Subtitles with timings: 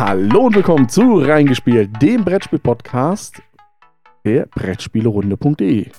[0.00, 3.42] Hallo und willkommen zu Reingespielt, dem Brettspiel-Podcast
[4.24, 5.90] der Brettspielerunde.de.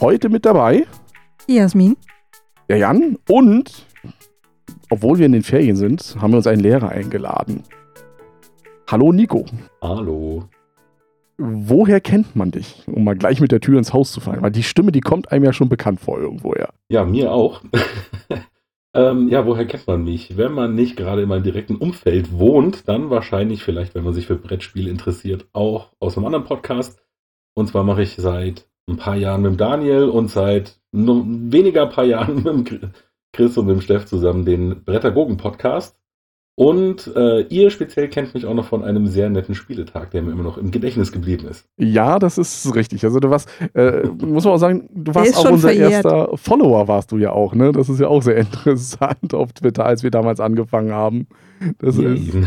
[0.00, 0.86] Heute mit dabei
[1.46, 1.98] Jasmin.
[2.70, 3.84] der Jan und,
[4.88, 7.64] obwohl wir in den Ferien sind, haben wir uns einen Lehrer eingeladen.
[8.90, 9.44] Hallo Nico,
[9.82, 10.48] Hallo.
[11.36, 12.82] woher kennt man dich?
[12.86, 15.30] Um mal gleich mit der Tür ins Haus zu fallen, weil die Stimme, die kommt
[15.32, 16.70] einem ja schon bekannt vor irgendwoher.
[16.88, 17.60] Ja, mir auch.
[18.94, 20.36] Ähm, ja, woher kennt man mich?
[20.36, 24.26] Wenn man nicht gerade in meinem direkten Umfeld wohnt, dann wahrscheinlich vielleicht, wenn man sich
[24.26, 27.02] für Brettspiele interessiert, auch aus einem anderen Podcast.
[27.54, 32.04] Und zwar mache ich seit ein paar Jahren mit dem Daniel und seit weniger paar
[32.04, 32.90] Jahren mit dem Chri-
[33.32, 35.98] Chris und mit dem Steff zusammen den Brettagogen-Podcast.
[36.54, 40.32] Und äh, ihr speziell kennt mich auch noch von einem sehr netten Spieletag, der mir
[40.32, 41.66] immer noch im Gedächtnis geblieben ist.
[41.78, 43.04] Ja, das ist richtig.
[43.04, 46.04] Also du warst, äh, muss man auch sagen, du warst ist auch unser verjährt.
[46.04, 47.72] erster Follower, warst du ja auch, ne?
[47.72, 51.26] Das ist ja auch sehr interessant auf Twitter, als wir damals angefangen haben.
[51.78, 52.44] Das ist, Yay.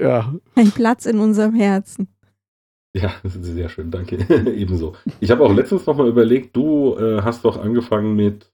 [0.00, 2.08] ja, Ein Platz in unserem Herzen.
[2.94, 4.18] Ja, das ist sehr schön, danke.
[4.54, 4.94] Ebenso.
[5.18, 8.51] Ich habe auch letztens nochmal überlegt, du äh, hast doch angefangen mit,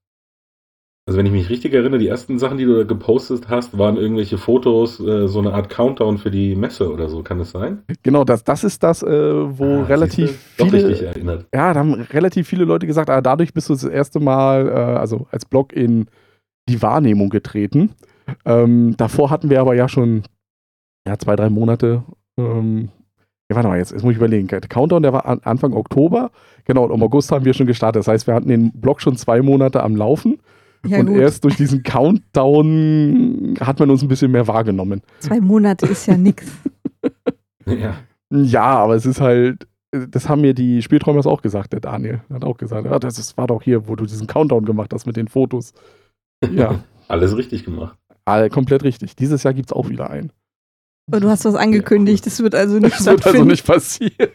[1.09, 3.97] also wenn ich mich richtig erinnere, die ersten Sachen, die du da gepostet hast, waren
[3.97, 7.78] irgendwelche Fotos, äh, so eine Art Countdown für die Messe oder so, kann es sein?
[8.03, 9.09] genau, das, das ist das, äh,
[9.59, 11.47] wo Ah, relativ siehste, Doch richtig viele, erinnert.
[11.55, 14.73] ja, da haben relativ viele Leute gesagt, ah, dadurch bist du das erste Mal, äh,
[14.73, 16.09] also als Blog in
[16.69, 17.92] die Wahrnehmung getreten.
[18.45, 20.25] Ähm, davor hatten wir aber ja schon
[21.06, 22.03] ja, zwei, drei Monate.
[22.39, 22.91] Ähm,
[23.51, 24.47] ja, warte mal, jetzt, jetzt muss ich überlegen.
[24.48, 26.31] Der Countdown, der war an, Anfang Oktober.
[26.67, 28.01] Genau, und im August haben wir schon gestartet.
[28.01, 30.39] Das heißt, wir hatten den Blog schon zwei Monate am Laufen.
[30.89, 35.03] Ja und gut, erst durch diesen Countdown hat man uns ein bisschen mehr wahrgenommen.
[35.20, 36.47] zwei Monate ist ja nix.
[37.67, 37.97] Ja.
[38.30, 42.22] Ja, aber es ist halt, das haben mir die Spielträumers auch gesagt, der Daniel.
[42.33, 45.05] Hat auch gesagt, ja, das ist, war doch hier, wo du diesen Countdown gemacht hast
[45.06, 45.75] mit den Fotos.
[46.50, 47.98] Ja, Alles richtig gemacht.
[48.25, 49.17] all, komplett richtig.
[49.17, 50.33] Dieses Jahr gibt es auch wieder einen.
[51.11, 54.30] Und du hast was angekündigt, das wird also nicht Das wird also nicht passieren.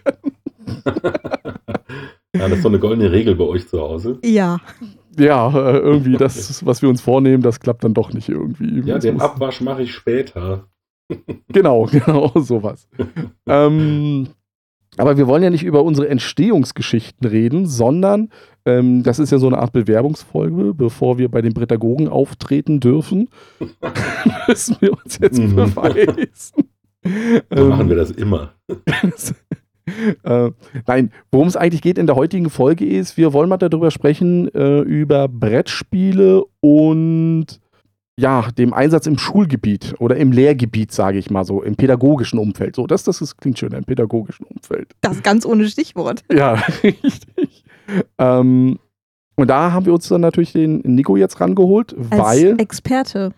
[2.36, 4.20] ja, das ist so eine goldene Regel bei euch zu Hause.
[4.24, 4.60] Ja,
[5.18, 8.82] Ja, äh, irgendwie das, was wir uns vornehmen, das klappt dann doch nicht irgendwie.
[8.88, 10.68] Ja, den Abwasch mache ich später.
[11.50, 12.88] Genau, genau, sowas.
[13.46, 14.28] ähm,
[14.98, 18.30] aber wir wollen ja nicht über unsere Entstehungsgeschichten reden, sondern
[18.66, 23.30] ähm, das ist ja so eine Art Bewerbungsfolge, bevor wir bei den Prädagogen auftreten dürfen.
[24.48, 25.56] müssen wir uns jetzt Mhm.
[25.56, 26.70] beweisen.
[27.54, 28.54] So machen wir das immer.
[30.24, 30.52] äh,
[30.88, 34.54] nein, worum es eigentlich geht in der heutigen Folge ist, wir wollen mal darüber sprechen,
[34.54, 37.60] äh, über Brettspiele und
[38.16, 42.76] ja, dem Einsatz im Schulgebiet oder im Lehrgebiet, sage ich mal so, im pädagogischen Umfeld.
[42.76, 44.92] So, das, das ist, klingt schön, im pädagogischen Umfeld.
[45.02, 46.24] das ganz ohne Stichwort.
[46.32, 47.64] Ja, richtig.
[48.20, 48.78] Ähm,
[49.36, 53.34] und da haben wir uns dann natürlich den Nico jetzt rangeholt, Als weil Experte.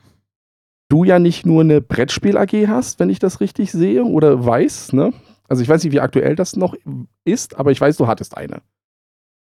[0.89, 5.13] du ja nicht nur eine Brettspiel-AG hast, wenn ich das richtig sehe oder weiß, ne?
[5.47, 6.75] Also ich weiß nicht, wie aktuell das noch
[7.23, 8.61] ist, aber ich weiß, du hattest eine.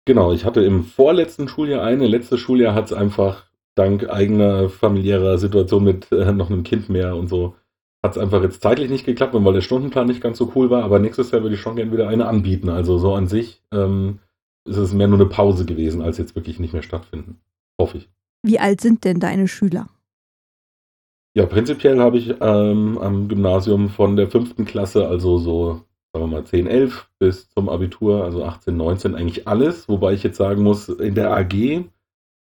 [0.05, 2.07] Genau, ich hatte im vorletzten Schuljahr eine.
[2.07, 7.15] Letztes Schuljahr hat es einfach dank eigener familiärer Situation mit äh, noch einem Kind mehr
[7.15, 7.55] und so,
[8.03, 10.69] hat es einfach jetzt zeitlich nicht geklappt und weil der Stundenplan nicht ganz so cool
[10.69, 10.83] war.
[10.83, 12.69] Aber nächstes Jahr würde ich schon gerne wieder eine anbieten.
[12.69, 14.19] Also so an sich ähm,
[14.65, 17.39] ist es mehr nur eine Pause gewesen, als jetzt wirklich nicht mehr stattfinden.
[17.79, 18.09] Hoffe ich.
[18.45, 19.87] Wie alt sind denn deine Schüler?
[21.35, 25.81] Ja, prinzipiell habe ich ähm, am Gymnasium von der fünften Klasse, also so,
[26.13, 29.89] sagen wir mal 10, 11 bis zum Abitur, also 18, 19, eigentlich alles.
[29.89, 31.85] Wobei ich jetzt sagen muss, in der AG,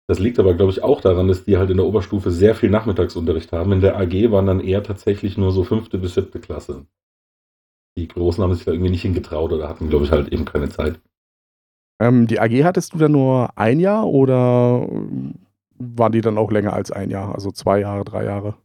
[0.09, 2.69] das liegt aber, glaube ich, auch daran, dass die halt in der Oberstufe sehr viel
[2.69, 3.71] Nachmittagsunterricht haben.
[3.71, 6.85] In der AG waren dann eher tatsächlich nur so fünfte bis siebte Klasse.
[7.97, 10.69] Die Großen haben sich da irgendwie nicht hingetraut oder hatten, glaube ich, halt eben keine
[10.69, 11.01] Zeit.
[12.01, 14.89] Ähm, die AG hattest du dann nur ein Jahr oder
[15.79, 17.35] waren die dann auch länger als ein Jahr?
[17.35, 18.57] Also zwei Jahre, drei Jahre?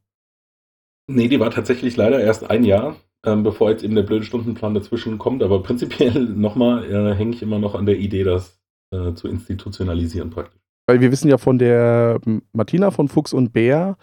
[1.07, 2.95] Nee, die war tatsächlich leider erst ein Jahr,
[3.25, 5.43] ähm, bevor jetzt eben der blöde Stundenplan dazwischen kommt.
[5.43, 8.59] Aber prinzipiell nochmal äh, hänge ich immer noch an der Idee, das
[8.91, 10.59] äh, zu institutionalisieren praktisch.
[10.87, 12.19] Weil wir wissen ja von der
[12.53, 13.97] Martina von Fuchs und Bär,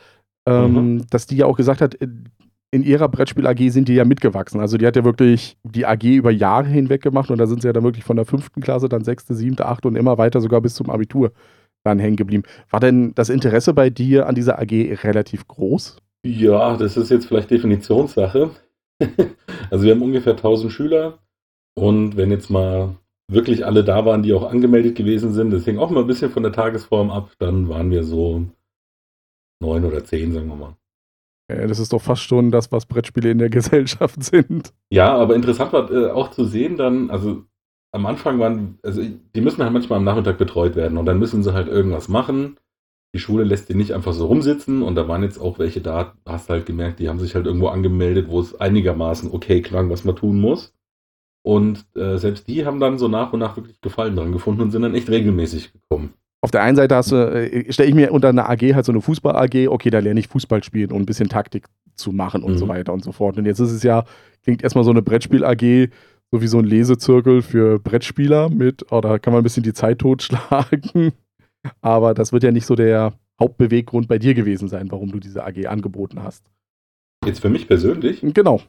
[0.49, 2.09] ähm, dass die ja auch gesagt hat, äh,
[2.75, 4.59] in ihrer Brettspiel-AG sind die ja mitgewachsen.
[4.59, 7.69] Also die hat ja wirklich die AG über Jahre hinweg gemacht und da sind sie
[7.69, 10.63] ja dann wirklich von der fünften Klasse, dann sechste, siebte, achte und immer weiter sogar
[10.63, 11.33] bis zum Abitur
[11.85, 12.45] dann hängen geblieben.
[12.71, 14.73] War denn das Interesse bei dir an dieser AG
[15.05, 15.99] relativ groß?
[16.25, 18.51] Ja, das ist jetzt vielleicht Definitionssache.
[19.71, 21.19] also wir haben ungefähr 1000 Schüler
[21.75, 22.97] und wenn jetzt mal
[23.29, 26.31] wirklich alle da waren, die auch angemeldet gewesen sind, das hing auch mal ein bisschen
[26.31, 28.47] von der Tagesform ab, dann waren wir so
[29.61, 30.77] neun oder zehn, sagen wir mal.
[31.49, 34.73] Das ist doch fast schon das, was Brettspiele in der Gesellschaft sind.
[34.91, 37.45] Ja, aber interessant war äh, auch zu sehen dann, also
[37.93, 41.43] am Anfang waren, also die müssen halt manchmal am Nachmittag betreut werden und dann müssen
[41.43, 42.57] sie halt irgendwas machen.
[43.15, 46.15] Die Schule lässt die nicht einfach so rumsitzen und da waren jetzt auch welche da,
[46.27, 50.05] hast halt gemerkt, die haben sich halt irgendwo angemeldet, wo es einigermaßen okay klang, was
[50.05, 50.73] man tun muss.
[51.45, 54.71] Und äh, selbst die haben dann so nach und nach wirklich Gefallen dran gefunden und
[54.71, 56.15] sind dann echt regelmäßig gekommen.
[56.41, 58.93] Auf der einen Seite hast du, äh, stelle ich mir unter einer AG halt so
[58.93, 62.53] eine Fußball-AG, okay, da lerne ich Fußball spielen und ein bisschen Taktik zu machen und
[62.53, 62.59] Mhm.
[62.59, 63.37] so weiter und so fort.
[63.39, 64.05] Und jetzt ist es ja,
[64.43, 65.91] klingt erstmal so eine Brettspiel-AG,
[66.31, 69.75] so wie so ein Lesezirkel für Brettspieler mit, oh, da kann man ein bisschen die
[69.75, 71.13] Zeit totschlagen.
[71.81, 75.45] Aber das wird ja nicht so der Hauptbeweggrund bei dir gewesen sein, warum du diese
[75.45, 76.45] AG angeboten hast.
[77.25, 78.61] Jetzt für mich persönlich, Genau.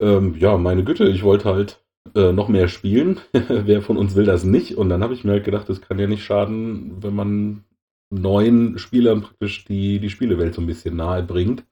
[0.00, 1.84] ähm, ja, meine Güte, ich wollte halt
[2.14, 3.20] äh, noch mehr spielen.
[3.32, 4.76] Wer von uns will das nicht?
[4.76, 7.64] Und dann habe ich mir halt gedacht, es kann ja nicht schaden, wenn man
[8.10, 11.64] neuen Spielern praktisch die, die Spielewelt so ein bisschen nahe bringt.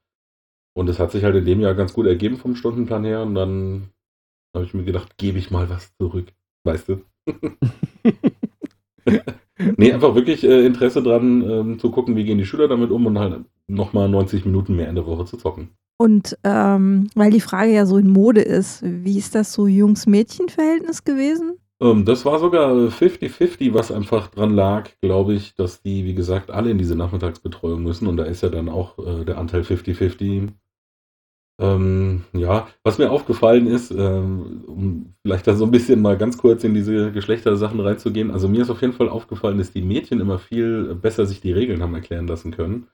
[0.77, 3.23] Und es hat sich halt in dem Jahr ganz gut ergeben vom Stundenplan her.
[3.23, 3.91] Und dann
[4.55, 6.33] habe ich mir gedacht, gebe ich mal was zurück.
[6.65, 7.05] Weißt du?
[9.77, 13.07] nee, einfach wirklich äh, Interesse dran, ähm, zu gucken, wie gehen die Schüler damit um
[13.07, 15.71] und halt nochmal 90 Minuten mehr in der Woche zu zocken.
[15.99, 21.05] Und ähm, weil die Frage ja so in Mode ist, wie ist das so Jungs-Mädchen-Verhältnis
[21.05, 21.59] gewesen?
[21.81, 26.51] Ähm, das war sogar 50-50, was einfach dran lag, glaube ich, dass die, wie gesagt,
[26.51, 28.07] alle in diese Nachmittagsbetreuung müssen.
[28.07, 30.49] Und da ist ja dann auch äh, der Anteil 50-50.
[31.61, 36.39] Ähm, ja, was mir aufgefallen ist, ähm, um vielleicht da so ein bisschen mal ganz
[36.39, 38.31] kurz in diese Geschlechtersachen reinzugehen.
[38.31, 41.53] Also mir ist auf jeden Fall aufgefallen, dass die Mädchen immer viel besser sich die
[41.53, 42.89] Regeln haben erklären lassen können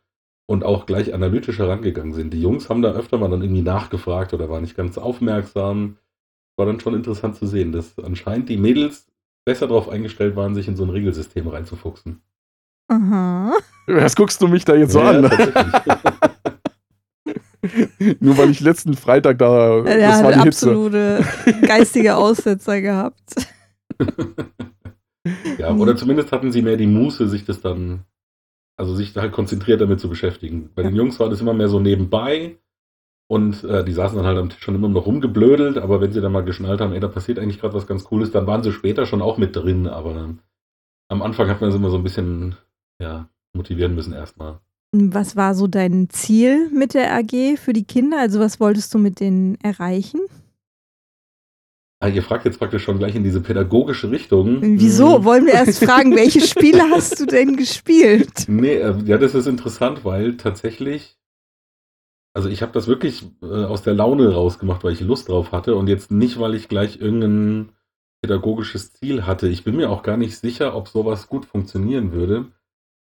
[0.46, 2.34] und auch gleich analytisch herangegangen sind.
[2.34, 5.96] Die Jungs haben da öfter mal dann irgendwie nachgefragt oder waren nicht ganz aufmerksam
[6.56, 9.06] war dann schon interessant zu sehen, dass anscheinend die Mädels
[9.44, 12.22] besser darauf eingestellt waren, sich in so ein Regelsystem reinzufuchsen.
[12.88, 13.52] Aha.
[13.86, 15.24] Was guckst du mich da jetzt so Ja, an?
[18.20, 20.70] Nur weil ich letzten Freitag da, Er das war hat die Hitze.
[20.70, 21.24] absolute
[21.66, 23.34] geistige Aussetzer gehabt.
[25.58, 28.04] ja, oder zumindest hatten sie mehr die Muße, sich das dann,
[28.76, 30.70] also sich da halt konzentriert damit zu beschäftigen.
[30.74, 32.58] Bei den Jungs war das immer mehr so nebenbei
[33.28, 36.20] und äh, die saßen dann halt am Tisch schon immer noch rumgeblödelt, aber wenn sie
[36.20, 38.72] dann mal geschnallt haben, ey, da passiert eigentlich gerade was ganz Cooles, dann waren sie
[38.72, 40.34] später schon auch mit drin, aber
[41.08, 42.56] am Anfang hat man sie immer so ein bisschen,
[43.00, 44.60] ja, motivieren müssen erstmal.
[44.92, 48.18] Was war so dein Ziel mit der AG für die Kinder?
[48.18, 50.20] Also was wolltest du mit denen erreichen?
[51.98, 54.58] Ah, ihr fragt jetzt praktisch schon gleich in diese pädagogische Richtung.
[54.60, 55.16] Wieso?
[55.16, 55.24] Hm.
[55.24, 58.44] Wollen wir erst fragen, welche Spiele hast du denn gespielt?
[58.48, 61.16] Nee, äh, ja, das ist interessant, weil tatsächlich,
[62.34, 65.74] also ich habe das wirklich äh, aus der Laune rausgemacht, weil ich Lust drauf hatte
[65.74, 67.72] und jetzt nicht, weil ich gleich irgendein
[68.20, 69.48] pädagogisches Ziel hatte.
[69.48, 72.46] Ich bin mir auch gar nicht sicher, ob sowas gut funktionieren würde,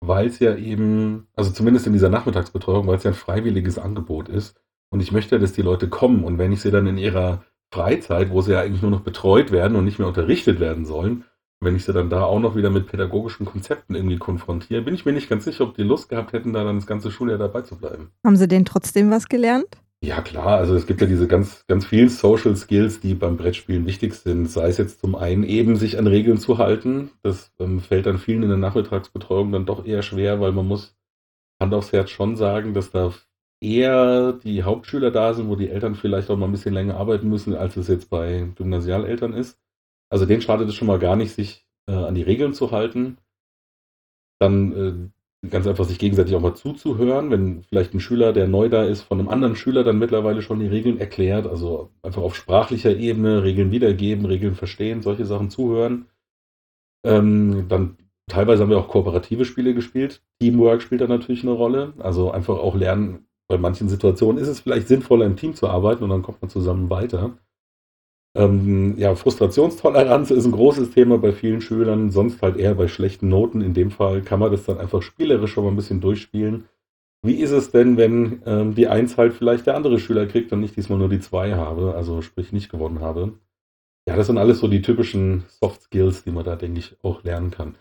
[0.07, 4.27] weil es ja eben, also zumindest in dieser Nachmittagsbetreuung, weil es ja ein freiwilliges Angebot
[4.27, 4.59] ist
[4.89, 8.29] und ich möchte, dass die Leute kommen und wenn ich sie dann in ihrer Freizeit,
[8.29, 11.23] wo sie ja eigentlich nur noch betreut werden und nicht mehr unterrichtet werden sollen,
[11.61, 15.05] wenn ich sie dann da auch noch wieder mit pädagogischen Konzepten irgendwie konfrontiere, bin ich
[15.05, 17.61] mir nicht ganz sicher, ob die Lust gehabt hätten, da dann das ganze Schuljahr dabei
[17.61, 18.11] zu bleiben.
[18.25, 19.82] Haben sie denn trotzdem was gelernt?
[20.03, 23.85] Ja, klar, also es gibt ja diese ganz, ganz vielen Social Skills, die beim Brettspielen
[23.85, 24.47] wichtig sind.
[24.47, 27.11] Sei es jetzt zum einen eben, sich an Regeln zu halten.
[27.21, 30.97] Das ähm, fällt dann vielen in der Nachmittagsbetreuung dann doch eher schwer, weil man muss
[31.61, 33.13] Hand aufs Herz schon sagen, dass da
[33.61, 37.29] eher die Hauptschüler da sind, wo die Eltern vielleicht auch mal ein bisschen länger arbeiten
[37.29, 39.57] müssen, als es jetzt bei Gymnasialeltern ist.
[40.09, 43.19] Also denen schadet es schon mal gar nicht, sich äh, an die Regeln zu halten.
[44.39, 48.69] Dann äh, ganz einfach sich gegenseitig auch mal zuzuhören, wenn vielleicht ein Schüler, der neu
[48.69, 52.35] da ist, von einem anderen Schüler dann mittlerweile schon die Regeln erklärt, also einfach auf
[52.35, 56.05] sprachlicher Ebene Regeln wiedergeben, Regeln verstehen, solche Sachen zuhören.
[57.05, 57.97] Ähm, dann
[58.27, 60.21] teilweise haben wir auch kooperative Spiele gespielt.
[60.39, 61.93] Teamwork spielt da natürlich eine Rolle.
[61.99, 66.03] Also einfach auch lernen, bei manchen Situationen ist es vielleicht sinnvoller, im Team zu arbeiten
[66.03, 67.37] und dann kommt man zusammen weiter.
[68.35, 73.29] Ähm, ja, Frustrationstoleranz ist ein großes Thema bei vielen Schülern, sonst halt eher bei schlechten
[73.29, 73.61] Noten.
[73.61, 76.65] In dem Fall kann man das dann einfach spielerisch schon mal ein bisschen durchspielen.
[77.21, 80.63] Wie ist es denn, wenn ähm, die Eins halt vielleicht der andere Schüler kriegt und
[80.63, 83.33] ich diesmal nur die zwei habe, also sprich nicht gewonnen habe?
[84.07, 87.23] Ja, das sind alles so die typischen Soft Skills, die man da, denke ich, auch
[87.23, 87.75] lernen kann.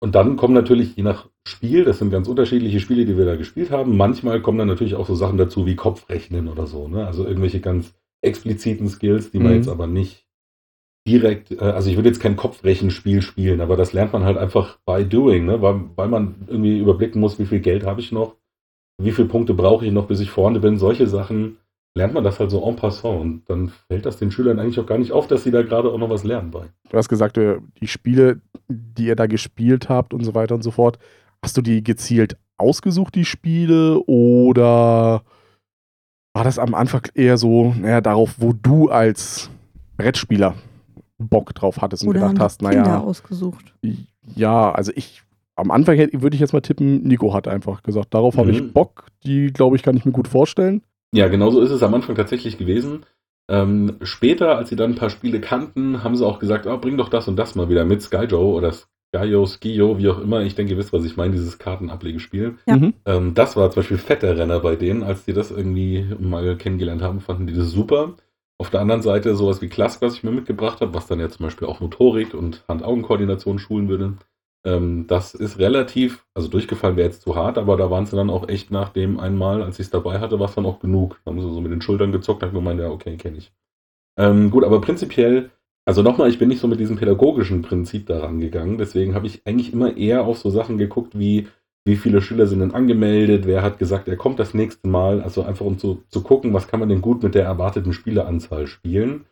[0.00, 3.36] Und dann kommen natürlich je nach Spiel, das sind ganz unterschiedliche Spiele, die wir da
[3.36, 3.96] gespielt haben.
[3.96, 6.88] Manchmal kommen dann natürlich auch so Sachen dazu wie Kopfrechnen oder so.
[6.88, 7.06] Ne?
[7.06, 9.56] Also irgendwelche ganz expliziten Skills, die man Mhm.
[9.58, 10.26] jetzt aber nicht
[11.06, 14.78] direkt, äh, also ich würde jetzt kein Kopfrechenspiel spielen, aber das lernt man halt einfach
[14.84, 15.62] by doing, ne?
[15.62, 18.36] weil, weil man irgendwie überblicken muss, wie viel Geld habe ich noch,
[19.00, 20.76] wie viele Punkte brauche ich noch, bis ich vorne bin.
[20.76, 21.58] Solche Sachen
[21.96, 24.86] lernt man das halt so en passant und dann fällt das den Schülern eigentlich auch
[24.86, 26.66] gar nicht auf, dass sie da gerade auch noch was lernen bei.
[26.90, 30.62] Du hast gesagt, äh, die Spiele, die ihr da gespielt habt und so weiter und
[30.62, 30.98] so fort,
[31.42, 35.22] hast du die gezielt ausgesucht, die Spiele, oder
[36.38, 39.50] war das am Anfang eher so, naja, darauf, wo du als
[39.96, 40.54] Brettspieler
[41.18, 43.74] Bock drauf hattest und Oder gedacht hast, Kinder naja, ausgesucht?
[44.36, 45.22] ja, also ich
[45.56, 48.62] am Anfang hätte- würde ich jetzt mal tippen, Nico hat einfach gesagt, darauf habe ich
[48.62, 48.72] Mhm.
[48.72, 49.06] Bock.
[49.24, 50.82] Die, glaube ich, kann ich mir gut vorstellen.
[51.12, 53.04] Ja, genau so ist es am Anfang tatsächlich gewesen.
[53.50, 56.96] Ähm, später, als sie dann ein paar Spiele kannten, haben sie auch gesagt, ah, bring
[56.96, 58.72] doch das und das mal wieder mit, Skyjo oder
[59.14, 60.42] Skyo, Skio, wie auch immer.
[60.42, 62.58] Ich denke, ihr wisst, was ich meine, dieses Kartenablegespiel.
[62.66, 62.76] Ja.
[62.76, 62.94] Mhm.
[63.06, 67.02] Ähm, das war zum Beispiel fetter Renner bei denen, als die das irgendwie mal kennengelernt
[67.02, 68.14] haben, fanden die das super.
[68.60, 71.28] Auf der anderen Seite sowas wie Klask, was ich mir mitgebracht habe, was dann ja
[71.28, 74.14] zum Beispiel auch Motorik und Hand-Augen-Koordination schulen würde.
[74.64, 78.30] Ähm, das ist relativ, also durchgefallen wäre jetzt zu hart, aber da waren sie dann
[78.30, 81.20] auch echt nach dem einmal, als ich es dabei hatte, war es dann auch genug.
[81.24, 83.52] Da haben sie so mit den Schultern gezuckt, haben gemeint, ja, okay, kenne ich.
[84.18, 85.50] Ähm, gut, aber prinzipiell,
[85.88, 89.46] also nochmal, ich bin nicht so mit diesem pädagogischen Prinzip daran gegangen, deswegen habe ich
[89.46, 91.48] eigentlich immer eher auf so Sachen geguckt, wie
[91.86, 95.42] wie viele Schüler sind denn angemeldet, wer hat gesagt, er kommt das nächste Mal, also
[95.42, 99.24] einfach um zu, zu gucken, was kann man denn gut mit der erwarteten Spieleranzahl spielen.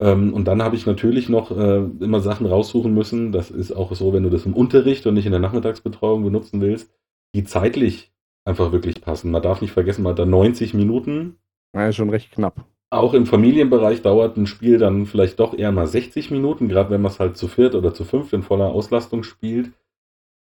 [0.00, 3.92] Ähm, und dann habe ich natürlich noch äh, immer Sachen raussuchen müssen, das ist auch
[3.96, 6.94] so, wenn du das im Unterricht und nicht in der Nachmittagsbetreuung benutzen willst,
[7.34, 8.12] die zeitlich
[8.44, 9.32] einfach wirklich passen.
[9.32, 11.38] Man darf nicht vergessen, man hat da 90 Minuten,
[11.74, 12.64] Ja, schon recht knapp.
[12.90, 17.00] Auch im Familienbereich dauert ein Spiel dann vielleicht doch eher mal 60 Minuten, gerade wenn
[17.00, 19.70] man es halt zu viert oder zu fünft in voller Auslastung spielt.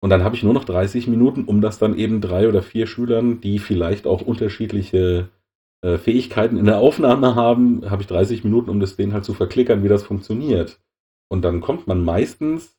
[0.01, 2.87] Und dann habe ich nur noch 30 Minuten, um das dann eben drei oder vier
[2.87, 5.29] Schülern, die vielleicht auch unterschiedliche
[5.81, 9.33] äh, Fähigkeiten in der Aufnahme haben, habe ich 30 Minuten, um das denen halt zu
[9.33, 10.79] verklickern, wie das funktioniert.
[11.29, 12.77] Und dann kommt man meistens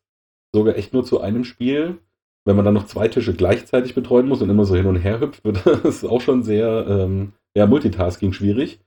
[0.53, 1.99] sogar echt nur zu einem Spiel.
[2.45, 5.21] Wenn man dann noch zwei Tische gleichzeitig betreuen muss und immer so hin und her
[5.21, 8.81] hüpft, wird das auch schon sehr, ähm, ja, Multitasking schwierig.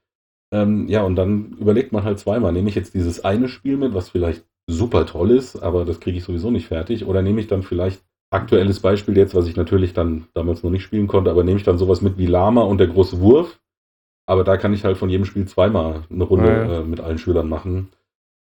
[0.54, 3.92] Ähm, ja, und dann überlegt man halt zweimal, nehme ich jetzt dieses eine Spiel mit,
[3.92, 7.48] was vielleicht super toll ist, aber das kriege ich sowieso nicht fertig, oder nehme ich
[7.48, 11.42] dann vielleicht aktuelles Beispiel jetzt, was ich natürlich dann damals noch nicht spielen konnte, aber
[11.42, 13.60] nehme ich dann sowas mit wie Lama und der große Wurf,
[14.26, 17.18] aber da kann ich halt von jedem Spiel zweimal eine Runde Ja, äh, mit allen
[17.18, 17.88] Schülern machen.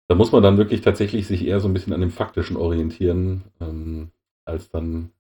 [0.07, 3.45] Da muss man dann wirklich tatsächlich sich eher so ein bisschen an dem Faktischen orientieren,
[3.63, 4.11] ähm,
[4.45, 5.11] als dann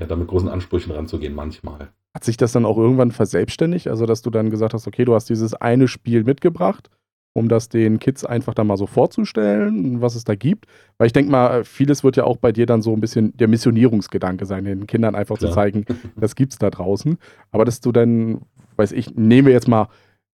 [0.00, 1.92] ja, da mit großen Ansprüchen ranzugehen manchmal.
[2.14, 3.88] Hat sich das dann auch irgendwann verselbstständigt?
[3.88, 6.90] Also, dass du dann gesagt hast, okay, du hast dieses eine Spiel mitgebracht,
[7.34, 10.66] um das den Kids einfach dann mal so vorzustellen, was es da gibt?
[10.96, 13.48] Weil ich denke mal, vieles wird ja auch bei dir dann so ein bisschen der
[13.48, 15.50] Missionierungsgedanke sein, den Kindern einfach Klar.
[15.50, 15.84] zu zeigen,
[16.16, 17.18] das gibt's da draußen.
[17.50, 18.40] Aber dass du dann,
[18.76, 19.88] weiß ich, nehmen wir jetzt mal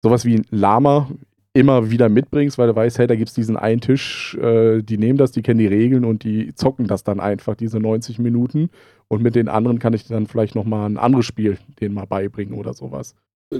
[0.03, 1.09] sowas wie ein Lama
[1.53, 4.97] immer wieder mitbringst, weil du weißt, hey, da gibt es diesen einen Tisch, äh, die
[4.97, 8.69] nehmen das, die kennen die Regeln und die zocken das dann einfach, diese 90 Minuten.
[9.11, 12.57] Und mit den anderen kann ich dann vielleicht nochmal ein anderes Spiel denen mal beibringen
[12.57, 13.13] oder sowas.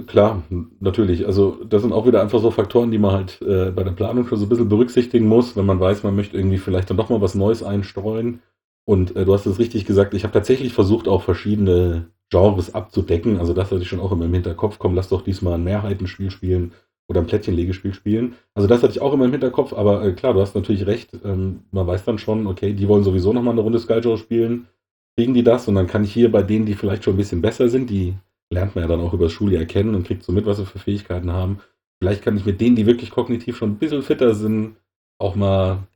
[0.06, 0.44] Klar,
[0.80, 1.26] natürlich.
[1.26, 4.26] Also das sind auch wieder einfach so Faktoren, die man halt äh, bei der Planung
[4.26, 7.10] schon so ein bisschen berücksichtigen muss, wenn man weiß, man möchte irgendwie vielleicht dann doch
[7.10, 8.40] mal was Neues einstreuen.
[8.86, 13.36] Und äh, du hast es richtig gesagt, ich habe tatsächlich versucht, auch verschiedene Genres abzudecken.
[13.38, 14.78] Also das hatte ich schon auch immer im Hinterkopf.
[14.78, 16.72] Komm, lass doch diesmal ein Mehrheitenspiel spielen
[17.08, 18.36] oder ein Plättchenlegespiel spielen.
[18.54, 21.10] Also das hatte ich auch immer im Hinterkopf, aber äh, klar, du hast natürlich recht.
[21.26, 24.68] Ähm, man weiß dann schon, okay, die wollen sowieso nochmal eine Runde Skyjo spielen.
[25.16, 25.68] Kriegen die das?
[25.68, 28.14] Und dann kann ich hier bei denen, die vielleicht schon ein bisschen besser sind, die
[28.50, 30.78] lernt man ja dann auch über Schuljahr kennen und kriegt so mit, was sie für
[30.78, 31.60] Fähigkeiten haben.
[32.00, 34.76] Vielleicht kann ich mit denen, die wirklich kognitiv schon ein bisschen fitter sind,
[35.18, 35.86] auch mal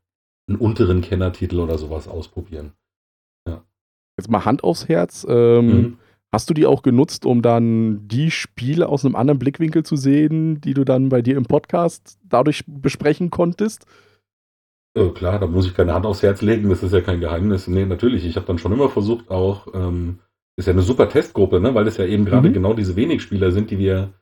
[0.49, 2.73] einen unteren Kennertitel oder sowas ausprobieren.
[4.19, 5.27] Jetzt mal Hand aufs Herz.
[5.29, 5.99] Ähm, Mhm.
[6.33, 10.61] Hast du die auch genutzt, um dann die Spiele aus einem anderen Blickwinkel zu sehen,
[10.61, 13.87] die du dann bei dir im Podcast dadurch besprechen konntest?
[14.97, 17.69] Äh, klar, da muss ich keine Hand aufs Herz legen, das ist ja kein Geheimnis.
[17.69, 20.21] Nee, natürlich, ich habe dann schon immer versucht, auch, ähm,
[20.59, 21.75] ist ja eine super Testgruppe, ne?
[21.75, 22.55] weil das ja eben gerade Mhm.
[22.55, 24.15] genau diese Wenigspieler sind, die wir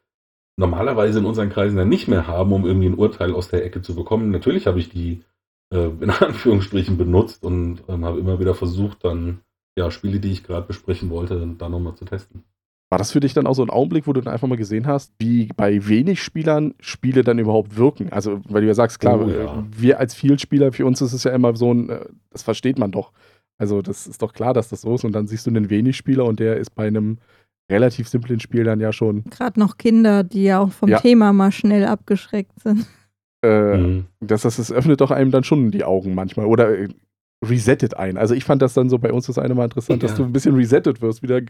[0.59, 3.83] normalerweise in unseren Kreisen ja nicht mehr haben, um irgendwie ein Urteil aus der Ecke
[3.83, 4.31] zu bekommen.
[4.31, 5.25] Natürlich habe ich die
[5.73, 9.41] äh, in Anführungsstrichen benutzt und ähm, habe immer wieder versucht, dann
[9.79, 12.45] ja, Spiele, die ich gerade besprechen wollte, da nochmal zu testen.
[12.95, 14.87] War das für dich dann auch so ein Augenblick, wo du dann einfach mal gesehen
[14.87, 18.13] hast, wie bei wenig Spielern Spiele dann überhaupt wirken?
[18.13, 19.65] Also, weil du ja sagst, klar, Oh, äh, ja.
[19.77, 22.93] wir als Vielspieler, für uns ist es ja immer so ein, äh, das versteht man
[22.93, 23.11] doch.
[23.59, 25.05] Also, das ist doch klar, dass das so ist.
[25.05, 27.19] Und dann siehst du einen Wenig-Spieler und der ist bei einem
[27.69, 31.01] relativ simplen Spiel dann ja schon, Gerade noch Kinder, die ja auch vom Ja.
[31.01, 32.87] Thema mal schnell abgeschreckt sind.
[33.45, 34.05] äh, Mhm.
[34.21, 36.47] das, das, das öffnet doch einem dann schon die Augen manchmal.
[36.47, 36.89] Oder äh,
[37.45, 38.17] resettet ein.
[38.17, 40.17] Also, ich fand das dann so bei uns das eine Mal interessant, dass Ja.
[40.19, 41.41] du ein bisschen resettet wirst, wieder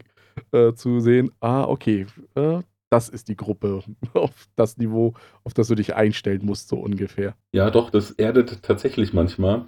[0.51, 2.59] äh, zu sehen, ah, okay, äh,
[2.89, 3.81] das ist die Gruppe
[4.13, 7.35] auf das Niveau, auf das du dich einstellen musst, so ungefähr.
[7.53, 9.65] Ja, doch, das erdet tatsächlich manchmal.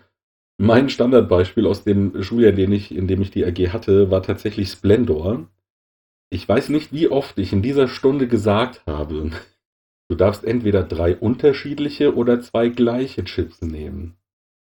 [0.60, 4.70] Mein Standardbeispiel aus dem Schuljahr, den ich, in dem ich die AG hatte, war tatsächlich
[4.70, 5.48] Splendor.
[6.30, 9.30] Ich weiß nicht, wie oft ich in dieser Stunde gesagt habe,
[10.10, 14.17] du darfst entweder drei unterschiedliche oder zwei gleiche Chips nehmen.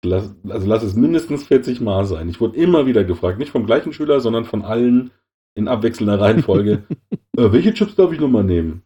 [0.04, 2.28] Lass, also lass es mindestens 40 Mal sein.
[2.28, 5.10] Ich wurde immer wieder gefragt, nicht vom gleichen Schüler, sondern von allen
[5.56, 6.84] in abwechselnder Reihenfolge,
[7.36, 8.82] äh, welche Chips darf ich nochmal nehmen?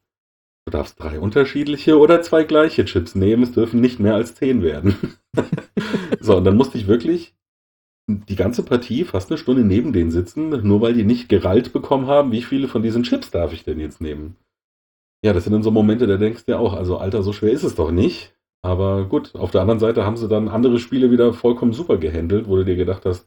[0.67, 3.43] Du darfst drei unterschiedliche oder zwei gleiche Chips nehmen.
[3.43, 4.97] Es dürfen nicht mehr als zehn werden.
[6.21, 7.35] so, und dann musste ich wirklich
[8.09, 12.07] die ganze Partie fast eine Stunde neben denen sitzen, nur weil die nicht gerallt bekommen
[12.07, 14.37] haben, wie viele von diesen Chips darf ich denn jetzt nehmen?
[15.25, 17.53] Ja, das sind dann so Momente, da denkst du ja auch, also Alter, so schwer
[17.53, 18.35] ist es doch nicht.
[18.63, 22.49] Aber gut, auf der anderen Seite haben sie dann andere Spiele wieder vollkommen super gehandelt,
[22.49, 23.27] wo du dir gedacht hast,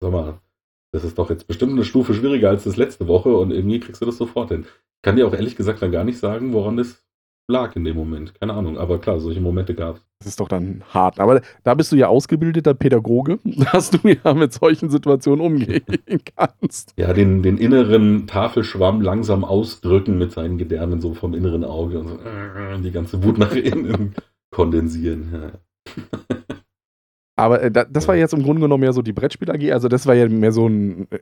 [0.00, 0.38] sag mal,
[0.92, 4.00] das ist doch jetzt bestimmt eine Stufe schwieriger als das letzte Woche und irgendwie kriegst
[4.00, 4.64] du das sofort hin.
[4.64, 7.04] Ich kann dir auch ehrlich gesagt dann gar nicht sagen, woran das
[7.48, 8.38] lag in dem Moment.
[8.38, 10.02] Keine Ahnung, aber klar, solche Momente gab es.
[10.20, 11.18] Das ist doch dann hart.
[11.18, 13.38] Aber da bist du ja ausgebildeter Pädagoge,
[13.72, 15.82] dass du ja mit solchen Situationen umgehen
[16.36, 16.94] kannst.
[16.96, 22.08] Ja, den, den inneren Tafelschwamm langsam ausdrücken mit seinen Gedärmen so vom inneren Auge und
[22.08, 22.18] so,
[22.82, 24.14] die ganze Wut nach innen
[24.50, 25.28] kondensieren.
[25.32, 25.52] Ja.
[27.40, 29.72] Aber äh, das war jetzt im Grunde genommen ja so die Brettspiel AG.
[29.72, 31.18] Also das war ja mehr so ein äh,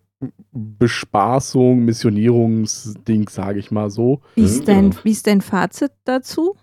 [0.52, 4.20] Bespaßung, Missionierungsding, sage ich mal so.
[4.34, 5.04] Wie ist, mhm, dein, genau.
[5.04, 6.56] wie ist dein Fazit dazu?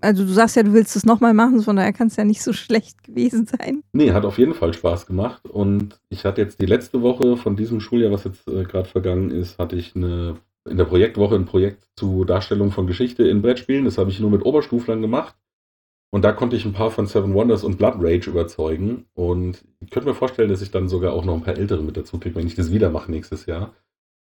[0.00, 2.42] Also du sagst ja, du willst es nochmal machen, von daher kann es ja nicht
[2.42, 3.82] so schlecht gewesen sein.
[3.92, 5.44] Nee, hat auf jeden Fall Spaß gemacht.
[5.48, 9.32] Und ich hatte jetzt die letzte Woche von diesem Schuljahr, was jetzt äh, gerade vergangen
[9.32, 10.36] ist, hatte ich eine
[10.68, 13.86] in der Projektwoche ein Projekt zu Darstellung von Geschichte in Brettspielen.
[13.86, 15.34] Das habe ich nur mit Oberstuflern gemacht.
[16.10, 19.06] Und da konnte ich ein paar von Seven Wonders und Blood Rage überzeugen.
[19.14, 21.96] Und ich könnte mir vorstellen, dass ich dann sogar auch noch ein paar ältere mit
[21.96, 23.74] dazu kriege, wenn ich das wieder mache nächstes Jahr.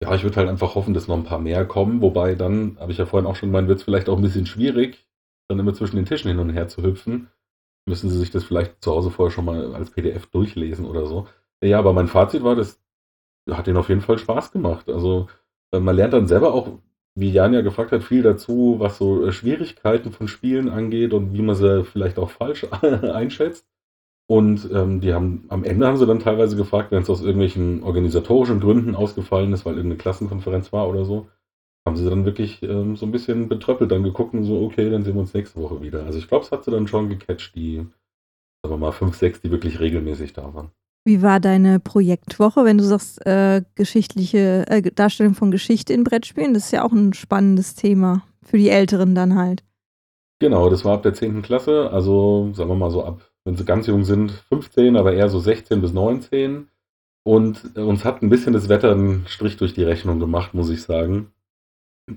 [0.03, 2.01] Ja, ich würde halt einfach hoffen, dass noch ein paar mehr kommen.
[2.01, 4.47] Wobei dann, habe ich ja vorhin auch schon gemeint, wird es vielleicht auch ein bisschen
[4.47, 5.07] schwierig,
[5.49, 7.29] dann immer zwischen den Tischen hin und her zu hüpfen.
[7.87, 11.29] Müssen Sie sich das vielleicht zu Hause vorher schon mal als PDF durchlesen oder so.
[11.63, 12.81] Ja, aber mein Fazit war, das
[13.51, 14.89] hat ihnen auf jeden Fall Spaß gemacht.
[14.89, 15.29] Also
[15.73, 16.79] äh, man lernt dann selber auch
[17.17, 21.33] wie Jan ja gefragt hat, viel dazu, was so äh, Schwierigkeiten von Spielen angeht und
[21.33, 23.67] wie man sie vielleicht auch falsch einschätzt.
[24.29, 27.83] Und ähm, die haben am Ende haben sie dann teilweise gefragt, wenn es aus irgendwelchen
[27.83, 31.29] organisatorischen Gründen ausgefallen ist, weil irgendeine Klassenkonferenz war oder so,
[31.87, 35.05] haben sie dann wirklich ähm, so ein bisschen betröppelt dann geguckt und so, okay, dann
[35.05, 36.05] sehen wir uns nächste Woche wieder.
[36.05, 37.77] Also ich glaube, es hat sie dann schon gecatcht, die,
[38.63, 40.73] sagen wir mal, fünf, sechs, die wirklich regelmäßig da waren.
[41.07, 46.53] Wie war deine Projektwoche, wenn du sagst, äh, geschichtliche äh, Darstellung von Geschichte in Brettspielen?
[46.53, 49.63] Das ist ja auch ein spannendes Thema für die Älteren dann halt.
[50.41, 51.43] Genau, das war ab der 10.
[51.43, 55.29] Klasse, also sagen wir mal so ab, wenn sie ganz jung sind, 15, aber eher
[55.29, 56.67] so 16 bis 19.
[57.23, 60.83] Und uns hat ein bisschen das Wetter einen Strich durch die Rechnung gemacht, muss ich
[60.83, 61.31] sagen.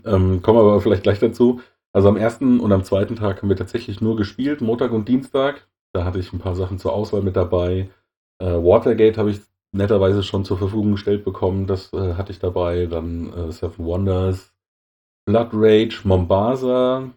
[0.03, 1.61] Ähm, kommen wir aber vielleicht gleich dazu.
[1.93, 5.67] Also am ersten und am zweiten Tag haben wir tatsächlich nur gespielt, Montag und Dienstag.
[5.93, 7.89] Da hatte ich ein paar Sachen zur Auswahl mit dabei.
[8.39, 11.67] Äh, Watergate habe ich netterweise schon zur Verfügung gestellt bekommen.
[11.67, 12.85] Das äh, hatte ich dabei.
[12.87, 14.53] Dann äh, Seven Wonders,
[15.25, 17.11] Blood Rage, Mombasa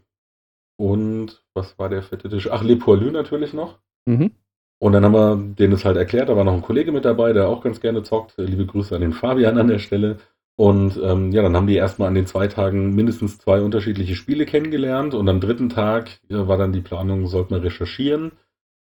[0.76, 2.50] und was war der fette Tisch?
[2.50, 3.78] Ach, Le Poilu natürlich noch.
[4.06, 4.32] Mhm.
[4.80, 6.28] Und dann haben wir denen das halt erklärt.
[6.28, 8.34] Da war noch ein Kollege mit dabei, der auch ganz gerne zockt.
[8.36, 10.18] Liebe Grüße an den Fabian an der Stelle.
[10.56, 14.44] Und ähm, ja, dann haben die erstmal an den zwei Tagen mindestens zwei unterschiedliche Spiele
[14.44, 15.14] kennengelernt.
[15.14, 18.32] Und am dritten Tag äh, war dann die Planung, sollte man recherchieren.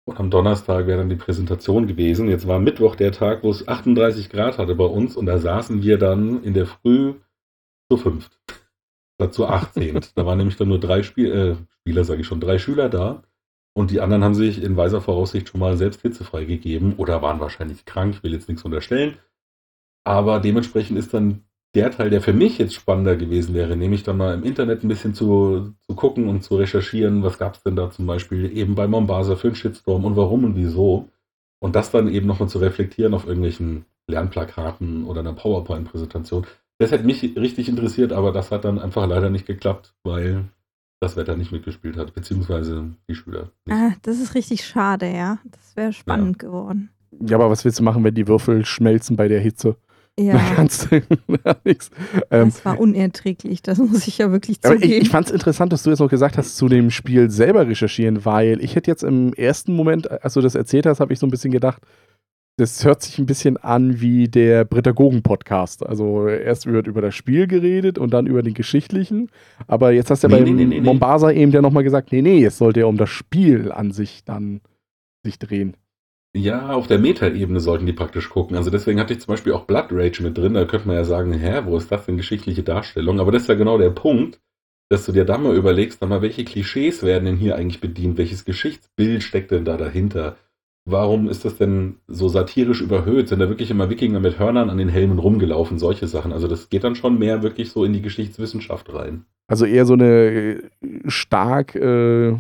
[0.07, 2.29] Und am Donnerstag wäre dann die Präsentation gewesen.
[2.29, 5.81] Jetzt war Mittwoch der Tag, wo es 38 Grad hatte bei uns und da saßen
[5.81, 7.15] wir dann in der Früh
[7.89, 8.39] zu fünft.
[9.19, 9.99] Oder zu 18.
[10.13, 13.23] da waren nämlich dann nur drei Spiel äh, Spieler, sage ich schon, drei Schüler da.
[13.73, 17.39] Und die anderen haben sich in weiser Voraussicht schon mal selbst hitzefrei gegeben oder waren
[17.39, 19.17] wahrscheinlich krank, ich will jetzt nichts unterstellen.
[20.05, 21.43] Aber dementsprechend ist dann
[21.75, 24.87] der Teil, der für mich jetzt spannender gewesen wäre, nämlich dann mal im Internet ein
[24.87, 28.75] bisschen zu, zu gucken und zu recherchieren, was gab es denn da zum Beispiel eben
[28.75, 31.09] bei Mombasa für einen Shitstorm und warum und wieso.
[31.59, 36.45] Und das dann eben nochmal zu reflektieren auf irgendwelchen Lernplakaten oder einer PowerPoint-Präsentation.
[36.77, 40.45] Das hätte mich richtig interessiert, aber das hat dann einfach leider nicht geklappt, weil
[40.99, 43.51] das Wetter nicht mitgespielt hat, beziehungsweise die Schüler.
[43.65, 43.75] Nicht.
[43.75, 45.39] Ah, das ist richtig schade, ja.
[45.51, 46.47] Das wäre spannend ja.
[46.47, 46.89] geworden.
[47.21, 49.77] Ja, aber was willst du machen, wenn die Würfel schmelzen bei der Hitze?
[50.19, 50.39] Ja.
[50.55, 51.01] kannst du
[51.65, 51.91] nichts.
[52.31, 54.83] Ähm, das war unerträglich, das muss ich ja wirklich zugeben.
[54.83, 57.29] Aber ich, ich fand es interessant, dass du jetzt noch gesagt hast, zu dem Spiel
[57.29, 61.11] selber recherchieren, weil ich hätte jetzt im ersten Moment, als du das erzählt hast, habe
[61.11, 61.81] ich so ein bisschen gedacht,
[62.57, 65.85] das hört sich ein bisschen an wie der Britagogen-Podcast.
[65.85, 69.29] Also erst wird über das Spiel geredet und dann über den geschichtlichen.
[69.67, 72.21] Aber jetzt hast du ja nee, bei nee, nee, Mombasa eben ja nochmal gesagt, nee,
[72.21, 74.61] nee, es sollte ja um das Spiel an sich dann
[75.23, 75.75] sich drehen.
[76.37, 78.57] Ja, auf der Meta-Ebene sollten die praktisch gucken.
[78.57, 80.55] Also deswegen hatte ich zum Beispiel auch Blood Rage mit drin.
[80.55, 83.21] Da könnte man ja sagen, hä, wo ist das denn geschichtliche Darstellung?
[83.21, 84.41] Aber das ist ja genau der Punkt,
[84.89, 88.17] dass du dir da mal überlegst, dann mal, welche Klischees werden denn hier eigentlich bedient?
[88.17, 90.35] Welches Geschichtsbild steckt denn da dahinter?
[90.83, 93.29] Warum ist das denn so satirisch überhöht?
[93.29, 95.79] Sind da wirklich immer Wikinger mit Hörnern an den Helmen rumgelaufen?
[95.79, 96.33] Solche Sachen.
[96.33, 99.23] Also das geht dann schon mehr wirklich so in die Geschichtswissenschaft rein.
[99.47, 100.63] Also eher so eine äh,
[101.07, 102.35] stark äh,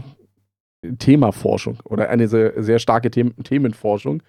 [0.93, 4.21] Themaforschung oder eine sehr, sehr starke The Themenforschung.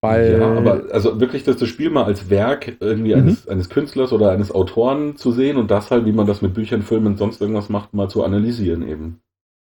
[0.00, 3.22] Weil ja, aber also wirklich das, das Spiel mal als Werk irgendwie mhm.
[3.22, 6.54] eines, eines Künstlers oder eines Autoren zu sehen und das halt, wie man das mit
[6.54, 9.20] Büchern, Filmen und sonst irgendwas macht, mal zu analysieren eben.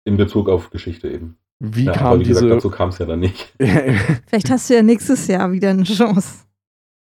[0.05, 1.37] In Bezug auf Geschichte eben.
[1.59, 2.41] Wie Ja, kam aber wie diese.
[2.41, 3.53] gesagt, dazu kam es ja dann nicht.
[4.27, 6.45] Vielleicht hast du ja nächstes Jahr wieder eine Chance.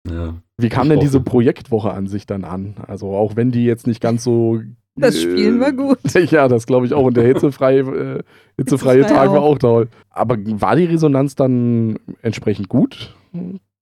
[0.09, 0.35] Ja.
[0.57, 2.75] Wie kam denn diese Projektwoche an sich dann an?
[2.87, 4.61] Also auch wenn die jetzt nicht ganz so.
[4.95, 5.99] Das Spielen war gut.
[6.31, 7.03] Ja, das glaube ich auch.
[7.03, 8.23] Und der hitzefreie, äh,
[8.57, 9.55] hitzefreie Hitzefrei Tag war auch.
[9.55, 9.87] auch toll.
[10.09, 13.13] Aber war die Resonanz dann entsprechend gut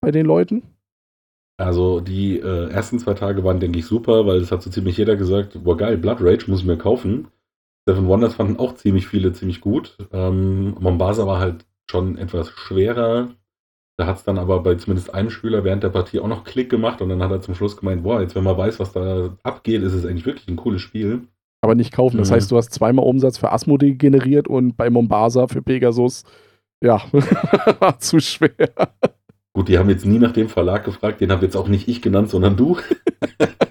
[0.01, 0.63] bei den Leuten?
[1.57, 4.97] Also die äh, ersten zwei Tage waren, denke ich, super, weil es hat so ziemlich
[4.97, 7.27] jeder gesagt, boah geil, Blood Rage muss ich mir kaufen.
[7.85, 9.97] Seven Wonders fanden auch ziemlich viele ziemlich gut.
[10.11, 13.29] Ähm, Mombasa war halt schon etwas schwerer.
[13.97, 16.69] Da hat es dann aber bei zumindest einem Spieler während der Partie auch noch Klick
[16.69, 19.37] gemacht und dann hat er zum Schluss gemeint, boah, jetzt wenn man weiß, was da
[19.43, 21.27] abgeht, ist es eigentlich wirklich ein cooles Spiel.
[21.61, 22.17] Aber nicht kaufen.
[22.17, 22.33] Das Mhm.
[22.35, 26.23] heißt, du hast zweimal Umsatz für Asmodee generiert und bei Mombasa für Pegasus,
[26.83, 27.01] ja,
[27.79, 28.69] war zu schwer.
[29.55, 32.01] Gut, die haben jetzt nie nach dem Verlag gefragt, den habe jetzt auch nicht ich
[32.01, 32.77] genannt, sondern du.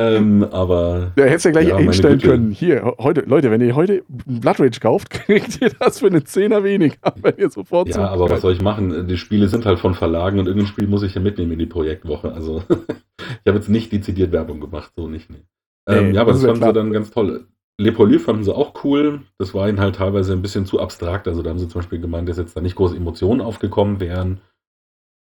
[0.00, 2.18] ähm, aber Da hättest ja gleich Ja, Güte.
[2.18, 2.50] können.
[2.50, 6.64] Hier, heute, Leute, wenn ihr heute Blood Rage kauft, kriegt ihr das für einen Zehner
[6.64, 9.06] weniger, wenn ihr sofort Ja, aber was soll ich machen?
[9.06, 11.66] Die Spiele sind halt von Verlagen und irgendein Spiel muss ich ja mitnehmen in die
[11.66, 12.32] Projektwoche.
[12.32, 12.62] Also
[13.18, 15.28] ich habe jetzt nicht dezidiert Werbung gemacht, so nicht.
[15.30, 15.42] Nee.
[15.88, 17.46] Ähm, ja, aber das das, ja fanden sie dann ganz toll.
[17.78, 19.22] Le Poly fanden sie auch cool.
[19.38, 21.28] Das war ihnen halt teilweise ein bisschen zu abstrakt.
[21.28, 24.40] Also da haben sie zum Beispiel gemeint, dass jetzt da nicht große Emotionen aufgekommen wären.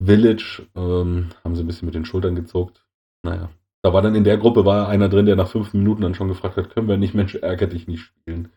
[0.03, 2.85] Village ähm, haben sie ein bisschen mit den Schultern gezuckt.
[3.23, 3.51] Naja.
[3.85, 6.29] Da war dann in der Gruppe war einer drin, der nach fünf Minuten dann schon
[6.29, 8.51] gefragt hat, können wir nicht, Mensch, ärger dich nicht spielen.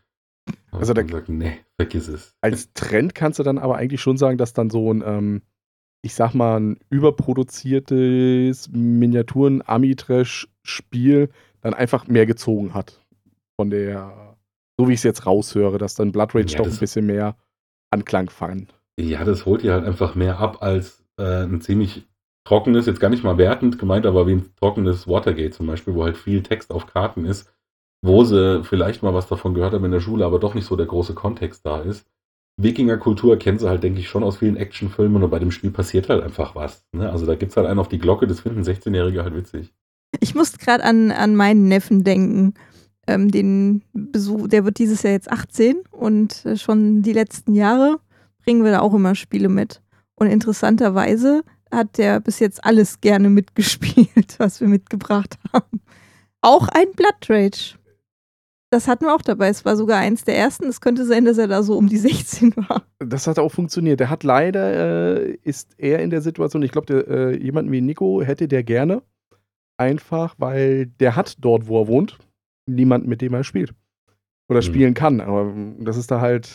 [0.70, 2.34] Hab Also da- dann gesagt, nee, vergiss es.
[2.40, 5.42] Als Trend kannst du dann aber eigentlich schon sagen, dass dann so ein, ähm,
[6.02, 13.00] ich sag mal, ein überproduziertes Miniaturen-Ami-Trash-Spiel dann einfach mehr gezogen hat.
[13.58, 14.36] Von der,
[14.78, 17.36] so wie ich es jetzt raushöre, dass dann Blood Rage Ja, doch ein bisschen mehr
[17.90, 18.74] Anklang fand.
[19.00, 22.06] Ja, das holt dir halt einfach mehr ab als äh, ein ziemlich
[22.46, 26.04] trockenes, jetzt gar nicht mal wertend gemeint, aber wie ein trockenes Watergate zum Beispiel, wo
[26.04, 27.52] halt viel Text auf Karten ist,
[28.02, 30.76] wo sie vielleicht mal was davon gehört haben in der Schule, aber doch nicht so
[30.76, 32.06] der große Kontext da ist.
[32.58, 36.08] Wikingerkultur kennen sie halt, denke ich, schon aus vielen Actionfilmen und bei dem Spiel passiert
[36.08, 36.86] halt einfach was.
[36.92, 37.10] Ne?
[37.10, 39.74] Also da gibt es halt einen auf die Glocke, das finden 16-Jährige halt witzig.
[40.20, 42.54] Ich muss gerade an, an meinen Neffen denken.
[43.06, 48.00] Ähm, den Besuch, der wird dieses Jahr jetzt 18 und äh, schon die letzten Jahre
[48.42, 49.82] bringen wir da auch immer Spiele mit.
[50.14, 55.80] Und interessanterweise hat der bis jetzt alles gerne mitgespielt, was wir mitgebracht haben.
[56.42, 57.74] Auch ein Blood Rage.
[58.70, 59.48] Das hatten wir auch dabei.
[59.48, 60.66] Es war sogar eins der ersten.
[60.66, 62.82] Es könnte sein, dass er da so um die 16 war.
[62.98, 64.00] Das hat auch funktioniert.
[64.00, 68.22] Der hat leider, äh, ist er in der Situation, ich glaube, äh, jemanden wie Nico
[68.22, 69.02] hätte der gerne.
[69.78, 72.18] Einfach, weil der hat dort, wo er wohnt,
[72.66, 73.74] niemanden, mit dem er spielt.
[74.48, 74.64] Oder Mhm.
[74.64, 75.20] spielen kann.
[75.20, 76.48] Aber das ist da halt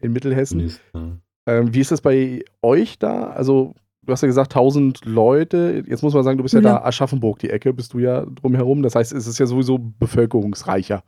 [0.00, 0.58] in Mittelhessen.
[0.62, 1.16] Mist, ja.
[1.46, 3.30] Ähm, wie ist das bei euch da?
[3.30, 5.84] Also, du hast ja gesagt, 1000 Leute.
[5.86, 6.78] Jetzt muss man sagen, du bist ja, Ja.
[6.78, 8.82] da Aschaffenburg, die Ecke, bist du ja drumherum.
[8.82, 11.02] Das heißt, es ist ja sowieso bevölkerungsreicher.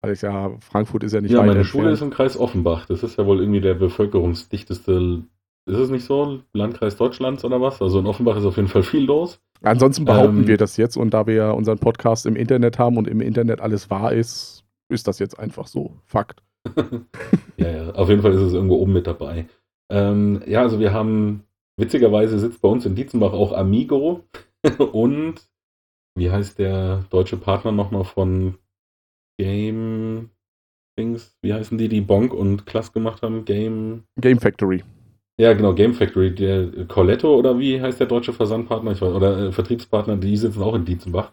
[0.00, 1.82] Weil ich ja, Frankfurt ist ja nicht Ja, weit meine entfernt.
[1.82, 2.86] Schule ist im Kreis Offenbach.
[2.86, 5.22] Das ist ja wohl irgendwie der bevölkerungsdichteste,
[5.66, 7.82] ist es nicht so, Landkreis Deutschlands oder was?
[7.82, 9.40] Also in Offenbach ist auf jeden Fall viel los.
[9.62, 12.96] Ansonsten behaupten Ähm, wir das jetzt und da wir ja unseren Podcast im Internet haben
[12.96, 15.94] und im Internet alles wahr ist, ist das jetzt einfach so.
[16.04, 16.42] Fakt.
[17.56, 19.46] ja, ja, auf jeden Fall ist es irgendwo oben mit dabei.
[19.90, 21.42] Ähm, ja, also wir haben,
[21.78, 24.24] witzigerweise sitzt bei uns in Dietzenbach auch Amigo
[24.92, 25.40] und
[26.16, 28.58] wie heißt der deutsche Partner nochmal von
[29.38, 30.30] Game
[30.96, 31.38] Things?
[31.42, 33.44] Wie heißen die, die Bonk und Klass gemacht haben?
[33.44, 34.02] Game.
[34.20, 34.82] Game Factory.
[35.40, 38.90] Ja, genau, Game Factory, der Corletto oder wie heißt der deutsche Versandpartner?
[38.90, 41.30] Ich weiß, oder äh, Vertriebspartner, die sitzen auch in Dietzenbach.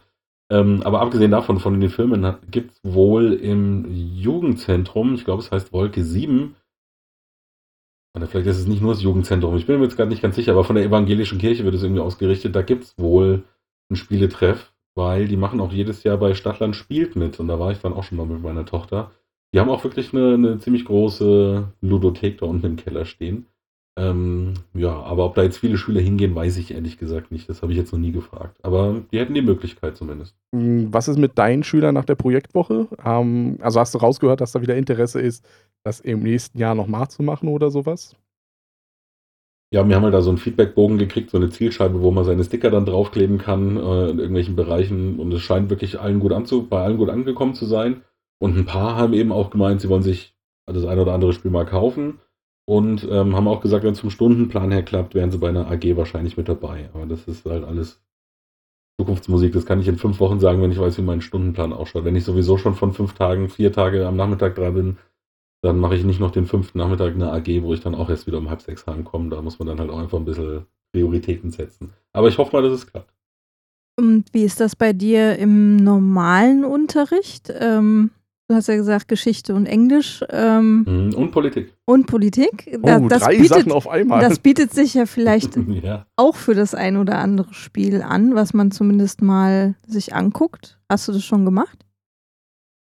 [0.48, 5.50] Ähm, aber abgesehen davon, von den Filmen, gibt es wohl im Jugendzentrum, ich glaube, es
[5.50, 6.54] heißt Wolke 7,
[8.16, 10.36] oder vielleicht ist es nicht nur das Jugendzentrum, ich bin mir jetzt gerade nicht ganz
[10.36, 13.44] sicher, aber von der evangelischen Kirche wird es irgendwie ausgerichtet, da gibt es wohl
[13.90, 17.72] einen Spieletreff, weil die machen auch jedes Jahr bei Stadtland spielt mit und da war
[17.72, 19.12] ich dann auch schon mal mit meiner Tochter.
[19.54, 23.46] Die haben auch wirklich eine, eine ziemlich große Ludothek da unten im Keller stehen.
[23.98, 27.48] Ähm, ja, aber ob da jetzt viele Schüler hingehen, weiß ich ehrlich gesagt nicht.
[27.48, 28.58] Das habe ich jetzt noch nie gefragt.
[28.62, 30.36] Aber die hätten die Möglichkeit zumindest.
[30.54, 32.88] Hm, Was ist mit deinen Schülern nach der Projektwoche?
[33.04, 35.46] Ähm, also hast du rausgehört, dass da wieder Interesse ist,
[35.82, 38.16] das im nächsten Jahr nochmal zu machen oder sowas?
[39.72, 42.44] Ja, wir haben halt da so einen Feedbackbogen gekriegt, so eine Zielscheibe, wo man seine
[42.44, 45.18] Sticker dann draufkleben kann äh, in irgendwelchen Bereichen.
[45.18, 48.02] Und es scheint wirklich allen gut anzu bei allen gut angekommen zu sein.
[48.38, 51.50] Und ein paar haben eben auch gemeint, sie wollen sich das ein oder andere Spiel
[51.50, 52.20] mal kaufen.
[52.68, 55.70] Und ähm, haben auch gesagt, wenn es vom Stundenplan her klappt, wären sie bei einer
[55.70, 56.90] AG wahrscheinlich mit dabei.
[56.92, 58.02] Aber das ist halt alles
[59.00, 59.52] Zukunftsmusik.
[59.52, 62.04] Das kann ich in fünf Wochen sagen, wenn ich weiß, wie mein Stundenplan ausschaut.
[62.04, 64.96] Wenn ich sowieso schon von fünf Tagen, vier Tage am Nachmittag dran bin,
[65.62, 68.26] dann mache ich nicht noch den fünften Nachmittag eine AG, wo ich dann auch erst
[68.26, 69.30] wieder um halb sechs heimkomme.
[69.30, 71.92] Da muss man dann halt auch einfach ein bisschen Prioritäten setzen.
[72.12, 73.12] Aber ich hoffe mal, dass es klappt.
[73.98, 77.52] Und wie ist das bei dir im normalen Unterricht?
[77.58, 78.10] Ähm,
[78.48, 80.22] Du hast ja gesagt Geschichte und Englisch.
[80.30, 81.74] Ähm, Mhm, Und Politik.
[81.84, 82.70] und Politik.
[82.80, 84.20] Oh, Da- das, drei bietet, Sachen auf einmal.
[84.20, 86.06] das bietet sich ja vielleicht ja.
[86.14, 90.78] auch für das ein oder andere Spiel an, was man zumindest mal sich anguckt.
[90.88, 91.78] Hast du das schon gemacht?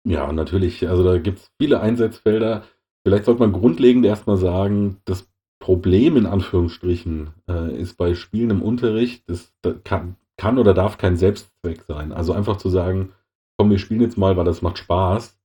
[0.06, 0.86] ja, natürlich.
[0.88, 2.64] Also da gibt es viele Einsatzfelder.
[3.06, 5.26] Vielleicht sollte man grundlegend erstmal sagen, das
[5.60, 10.98] Problem in Anführungsstrichen äh, ist bei Spielen im Unterricht, das, das kann, kann oder darf
[10.98, 12.12] kein Selbstzweck sein.
[12.12, 13.12] Also einfach zu sagen,
[13.56, 15.38] komm, wir spielen jetzt mal, weil das macht Spaß,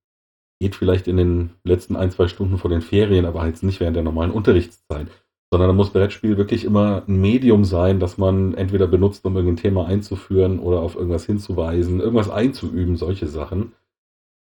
[0.59, 3.95] geht vielleicht in den letzten ein, zwei Stunden vor den Ferien, aber jetzt nicht während
[3.95, 5.07] der normalen Unterrichtszeit.
[5.51, 9.63] Sondern da muss Brettspiel wirklich immer ein Medium sein, das man entweder benutzt, um irgendein
[9.63, 13.73] Thema einzuführen oder auf irgendwas hinzuweisen, irgendwas einzuüben, solche Sachen.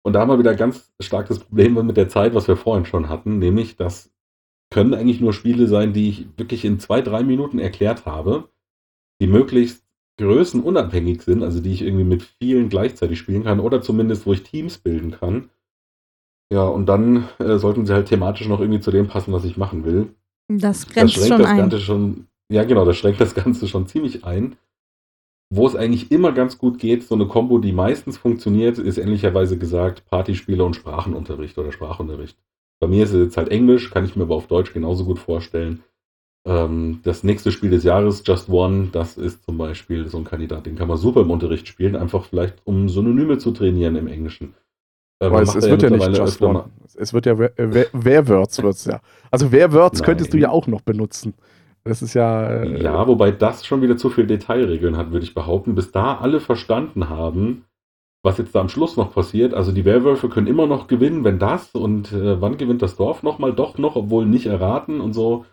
[0.04, 2.86] Und da haben wir wieder ganz stark das Problem mit der Zeit, was wir vorhin
[2.86, 4.12] schon hatten, nämlich das
[4.70, 8.48] können eigentlich nur Spiele sein, die ich wirklich in zwei, drei Minuten erklärt habe,
[9.20, 9.84] die möglichst
[10.18, 14.42] größenunabhängig sind, also die ich irgendwie mit vielen gleichzeitig spielen kann oder zumindest, wo ich
[14.42, 15.50] Teams bilden kann.
[16.52, 19.56] Ja, und dann äh, sollten sie halt thematisch noch irgendwie zu dem passen, was ich
[19.56, 20.14] machen will.
[20.48, 21.56] Das Das grenzt schränkt schon das ein.
[21.56, 24.56] Ganze schon, ja genau, das schränkt das Ganze schon ziemlich ein.
[25.48, 29.56] Wo es eigentlich immer ganz gut geht, so eine Kombo, die meistens funktioniert, ist ähnlicherweise
[29.56, 32.36] gesagt Partyspiele und Sprachenunterricht oder Sprachunterricht.
[32.80, 35.18] Bei mir ist es jetzt halt Englisch, kann ich mir aber auf Deutsch genauso gut
[35.18, 35.82] vorstellen.
[36.46, 40.66] Ähm, das nächste Spiel des Jahres, Just One, das ist zum Beispiel so ein Kandidat,
[40.66, 44.52] den kann man super im Unterricht spielen, einfach vielleicht um Synonyme zu trainieren im Englischen.
[45.26, 46.52] Äh, man es, es wird ja nicht Just One.
[46.54, 46.64] mal-
[46.96, 49.00] Es wird ja Wer- Wer- Werwords wird's ja.
[49.30, 51.34] Also Werwords könntest du ja auch noch benutzen.
[51.84, 52.48] Das ist ja.
[52.62, 56.18] äh, Ja, wobei das schon wieder zu viel Detailregeln hat, würde ich behaupten, bis da
[56.18, 57.64] alle verstanden haben,
[58.22, 59.52] was jetzt da am Schluss noch passiert.
[59.54, 63.22] Also die Werwölfe können immer noch gewinnen, wenn das und äh, wann gewinnt das Dorf
[63.24, 65.44] nochmal, doch noch, obwohl nicht erraten und so.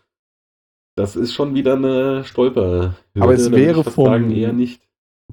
[0.96, 2.96] Das ist schon wieder eine Stolper.
[3.18, 4.82] Aber es wäre vom- sagen, eher nicht.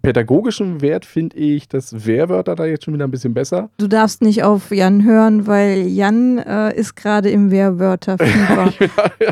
[0.06, 3.70] Pädagogischen Wert finde ich das Werwörter da jetzt schon wieder ein bisschen besser.
[3.78, 8.72] Du darfst nicht auf Jan hören, weil Jan äh, ist gerade im Wehrwörterfieber.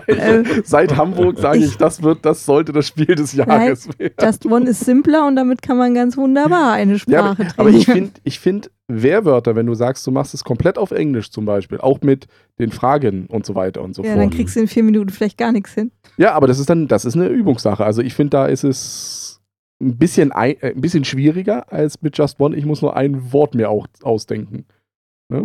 [0.06, 4.14] Äh, Seit Hamburg sage ich, ich- das wird, das sollte das Spiel des Jahres werden.
[4.20, 7.54] Just One ist simpler und damit kann man ganz wunderbar eine Ja, Sprache aber, trainieren.
[7.56, 11.30] aber ich finde, ich find Wehrwörter, wenn du sagst, du machst es komplett auf Englisch
[11.30, 12.26] zum Beispiel, auch mit
[12.58, 14.22] den Fragen und so weiter und so ja, fort.
[14.22, 15.90] dann kriegst du in vier Minuten vielleicht gar nichts hin.
[16.16, 17.84] Ja, aber das ist dann, das ist eine Übungssache.
[17.84, 19.23] Also ich finde, da ist es
[19.85, 22.57] ein bisschen, ei- äh, ein bisschen schwieriger als mit Just One.
[22.57, 24.64] Ich muss nur ein Wort mir auch ausdenken.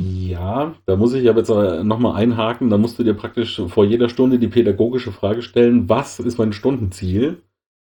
[0.01, 1.49] Ja, da muss ich aber jetzt
[1.83, 2.69] nochmal einhaken.
[2.69, 6.53] Da musst du dir praktisch vor jeder Stunde die pädagogische Frage stellen, was ist mein
[6.53, 7.41] Stundenziel?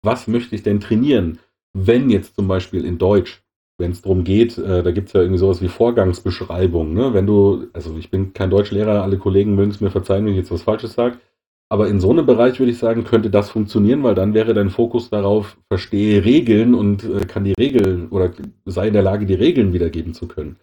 [0.02, 1.38] Was möchte ich denn trainieren?
[1.72, 3.42] Wenn jetzt zum Beispiel in Deutsch,
[3.78, 6.92] wenn es darum geht, äh, da gibt es ja irgendwie sowas wie Vorgangsbeschreibung.
[6.92, 7.14] Ne?
[7.14, 10.38] Wenn du, also ich bin kein Deutschlehrer, alle Kollegen mögen es mir verzeihen, wenn ich
[10.38, 11.18] jetzt was Falsches sage.
[11.68, 14.70] Aber in so einem Bereich würde ich sagen, könnte das funktionieren, weil dann wäre dein
[14.70, 18.32] Fokus darauf, verstehe Regeln und äh, kann die Regeln oder
[18.64, 20.56] sei in der Lage, die Regeln wiedergeben zu können.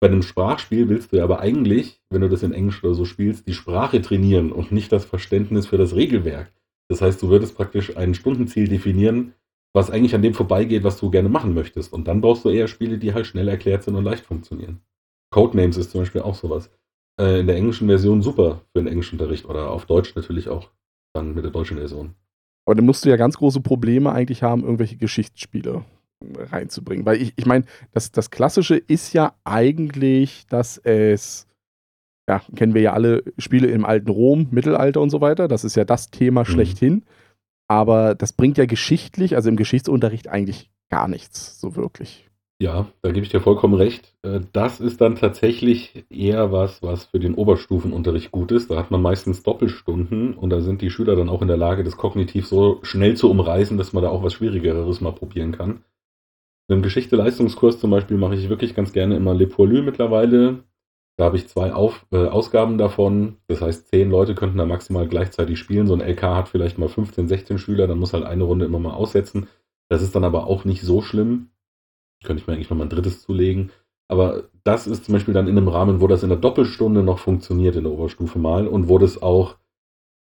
[0.00, 3.04] Bei einem Sprachspiel willst du ja aber eigentlich, wenn du das in Englisch oder so
[3.04, 6.52] spielst, die Sprache trainieren und nicht das Verständnis für das Regelwerk.
[6.88, 9.34] Das heißt, du würdest praktisch ein Stundenziel definieren,
[9.74, 11.92] was eigentlich an dem vorbeigeht, was du gerne machen möchtest.
[11.92, 14.80] Und dann brauchst du eher Spiele, die halt schnell erklärt sind und leicht funktionieren.
[15.30, 16.70] Codenames ist zum Beispiel auch sowas.
[17.18, 20.70] Äh, in der englischen Version super für den Englischunterricht oder auf Deutsch natürlich auch
[21.12, 22.14] dann mit der deutschen Version.
[22.64, 25.84] Aber dann musst du ja ganz große Probleme eigentlich haben, irgendwelche Geschichtsspiele
[26.22, 27.06] reinzubringen.
[27.06, 31.48] Weil ich, ich meine, das, das Klassische ist ja eigentlich, dass es,
[32.28, 35.48] ja, kennen wir ja alle Spiele im alten Rom, Mittelalter und so weiter.
[35.48, 37.04] Das ist ja das Thema schlechthin.
[37.68, 42.27] Aber das bringt ja geschichtlich, also im Geschichtsunterricht eigentlich gar nichts, so wirklich.
[42.60, 44.16] Ja, da gebe ich dir vollkommen recht.
[44.22, 48.70] Äh, Das ist dann tatsächlich eher was, was für den Oberstufenunterricht gut ist.
[48.70, 51.84] Da hat man meistens Doppelstunden und da sind die Schüler dann auch in der Lage,
[51.84, 55.84] das kognitiv so schnell zu umreißen, dass man da auch was Schwierigeres mal probieren kann.
[56.68, 60.64] Im Geschichte-Leistungskurs zum Beispiel mache ich wirklich ganz gerne immer Le Poilu mittlerweile.
[61.18, 63.36] Da habe ich zwei Auf, äh, Ausgaben davon.
[63.48, 65.86] Das heißt, zehn Leute könnten da maximal gleichzeitig spielen.
[65.86, 68.80] So ein LK hat vielleicht mal 15, 16 Schüler, dann muss halt eine Runde immer
[68.80, 69.48] mal aussetzen.
[69.88, 71.50] Das ist dann aber auch nicht so schlimm.
[72.24, 73.70] Könnte ich mir eigentlich noch mal ein drittes zulegen.
[74.08, 77.18] Aber das ist zum Beispiel dann in einem Rahmen, wo das in der Doppelstunde noch
[77.18, 79.56] funktioniert in der Oberstufe mal und wo das auch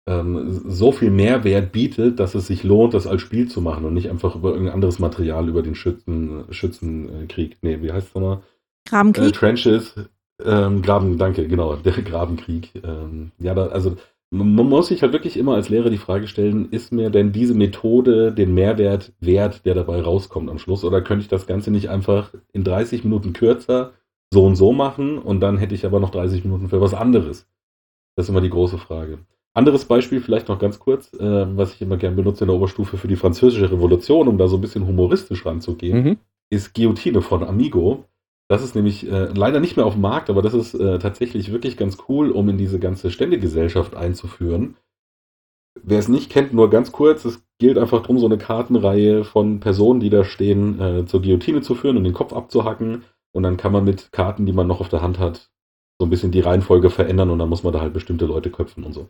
[0.07, 3.93] ähm, so viel Mehrwert bietet, dass es sich lohnt, das als Spiel zu machen und
[3.93, 7.57] nicht einfach über irgendein anderes Material, über den Schützen, Schützenkrieg.
[7.61, 8.37] Nee, wie heißt es nochmal?
[8.37, 9.33] Äh, Grabenkrieg?
[9.33, 9.95] Trenches,
[10.43, 12.71] ähm, Graben, danke, genau, der Grabenkrieg.
[12.83, 13.95] Ähm, ja, da, also
[14.33, 17.53] man muss sich halt wirklich immer als Lehrer die Frage stellen, ist mir denn diese
[17.53, 20.83] Methode den Mehrwert wert, der dabei rauskommt am Schluss?
[20.83, 23.93] Oder könnte ich das Ganze nicht einfach in 30 Minuten kürzer
[24.33, 27.47] so und so machen und dann hätte ich aber noch 30 Minuten für was anderes?
[28.15, 29.19] Das ist immer die große Frage.
[29.53, 32.97] Anderes Beispiel, vielleicht noch ganz kurz, äh, was ich immer gern benutze in der Oberstufe
[32.97, 36.17] für die Französische Revolution, um da so ein bisschen humoristisch ranzugehen Mhm.
[36.49, 38.05] ist Guillotine von Amigo.
[38.53, 41.51] Das ist nämlich äh, leider nicht mehr auf dem Markt, aber das ist äh, tatsächlich
[41.51, 44.77] wirklich ganz cool, um in diese ganze Ständegesellschaft einzuführen.
[45.81, 49.59] Wer es nicht kennt, nur ganz kurz, es gilt einfach darum, so eine Kartenreihe von
[49.59, 53.05] Personen, die da stehen, äh, zur Guillotine zu führen und den Kopf abzuhacken.
[53.31, 55.49] Und dann kann man mit Karten, die man noch auf der Hand hat,
[55.97, 58.83] so ein bisschen die Reihenfolge verändern und dann muss man da halt bestimmte Leute köpfen
[58.83, 59.09] und so.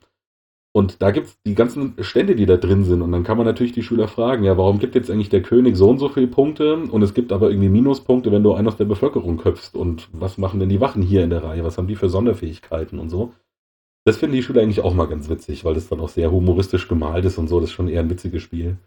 [0.75, 3.03] Und da gibt es die ganzen Stände, die da drin sind.
[3.03, 5.75] Und dann kann man natürlich die Schüler fragen, ja, warum gibt jetzt eigentlich der König
[5.77, 8.77] so und so viele Punkte und es gibt aber irgendwie Minuspunkte, wenn du einen aus
[8.77, 9.75] der Bevölkerung köpfst.
[9.75, 11.63] Und was machen denn die Wachen hier in der Reihe?
[11.63, 13.33] Was haben die für Sonderfähigkeiten und so?
[14.03, 16.87] Das finden die Schüler eigentlich auch mal ganz witzig, weil das dann auch sehr humoristisch
[16.87, 17.59] gemalt ist und so.
[17.59, 18.77] Das ist schon eher ein witziges Spiel.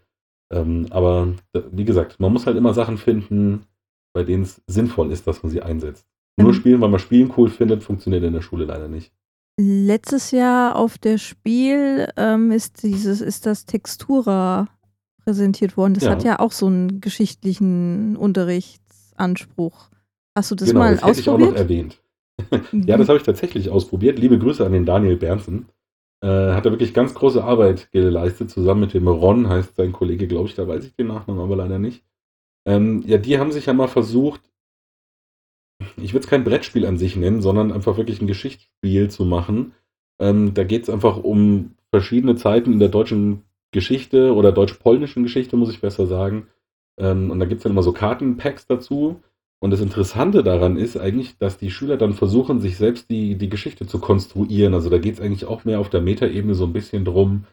[0.51, 1.35] Ähm, aber
[1.71, 3.65] wie gesagt, man muss halt immer Sachen finden,
[4.13, 6.05] bei denen es sinnvoll ist, dass man sie einsetzt.
[6.37, 6.55] Nur mhm.
[6.55, 9.13] spielen, weil man Spielen cool findet, funktioniert in der Schule leider nicht.
[9.59, 14.67] Letztes Jahr auf der Spiel ähm, ist dieses, ist das Textura
[15.23, 15.95] präsentiert worden.
[15.95, 16.11] Das ja.
[16.11, 19.89] hat ja auch so einen geschichtlichen Unterrichtsanspruch.
[20.35, 21.17] Hast du das genau, mal das ausprobiert?
[21.17, 22.01] Hätte ich auch noch erwähnt.
[22.87, 24.19] ja, das habe ich tatsächlich ausprobiert.
[24.19, 25.67] Liebe Grüße an den Daniel Bernsen.
[26.21, 30.27] Äh, hat er wirklich ganz große Arbeit geleistet, zusammen mit dem Ron, heißt sein Kollege,
[30.27, 32.03] glaube ich, da weiß ich den Nachnamen aber leider nicht.
[32.65, 34.41] Ähm, ja, die haben sich ja mal versucht,
[35.97, 39.73] ich würde es kein Brettspiel an sich nennen, sondern einfach wirklich ein Geschichtsspiel zu machen.
[40.19, 45.57] Ähm, da geht es einfach um verschiedene Zeiten in der deutschen Geschichte oder deutsch-polnischen Geschichte,
[45.57, 46.47] muss ich besser sagen.
[46.99, 49.21] Ähm, und da gibt es dann immer so Kartenpacks dazu.
[49.59, 53.49] Und das Interessante daran ist eigentlich, dass die Schüler dann versuchen, sich selbst die, die
[53.49, 54.73] Geschichte zu konstruieren.
[54.73, 57.45] Also da geht es eigentlich auch mehr auf der Metaebene so ein bisschen drum,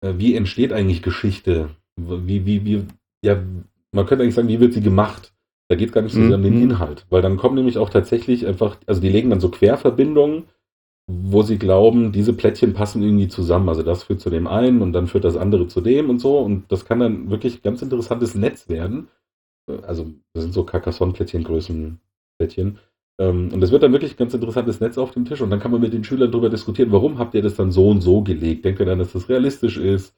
[0.00, 1.70] äh, wie entsteht eigentlich Geschichte?
[1.96, 2.86] Wie, wie, wie,
[3.22, 3.42] ja,
[3.92, 5.32] man könnte eigentlich sagen, wie wird sie gemacht?
[5.68, 6.70] Da geht es gar nicht so sehr um den mhm.
[6.70, 10.44] Inhalt, weil dann kommen nämlich auch tatsächlich einfach, also die legen dann so Querverbindungen,
[11.08, 13.68] wo sie glauben, diese Plättchen passen irgendwie zusammen.
[13.68, 16.38] Also das führt zu dem einen und dann führt das andere zu dem und so.
[16.38, 19.08] Und das kann dann wirklich ganz interessantes Netz werden.
[19.82, 22.00] Also das sind so Carcassonne-Plättchen-Größen
[22.38, 22.78] Plättchen.
[23.18, 25.60] Ähm, und das wird dann wirklich ein ganz interessantes Netz auf dem Tisch und dann
[25.60, 28.22] kann man mit den Schülern darüber diskutieren, warum habt ihr das dann so und so
[28.22, 28.64] gelegt?
[28.64, 30.14] Denkt ihr dann, dass das realistisch ist?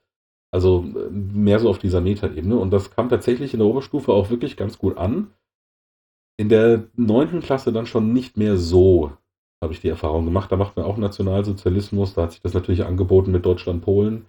[0.51, 2.57] Also mehr so auf dieser Metaebene.
[2.57, 5.33] Und das kam tatsächlich in der Oberstufe auch wirklich ganz gut an.
[6.39, 9.13] In der neunten Klasse dann schon nicht mehr so,
[9.63, 10.51] habe ich die Erfahrung gemacht.
[10.51, 12.15] Da macht man auch Nationalsozialismus.
[12.15, 14.27] Da hat sich das natürlich angeboten mit Deutschland-Polen.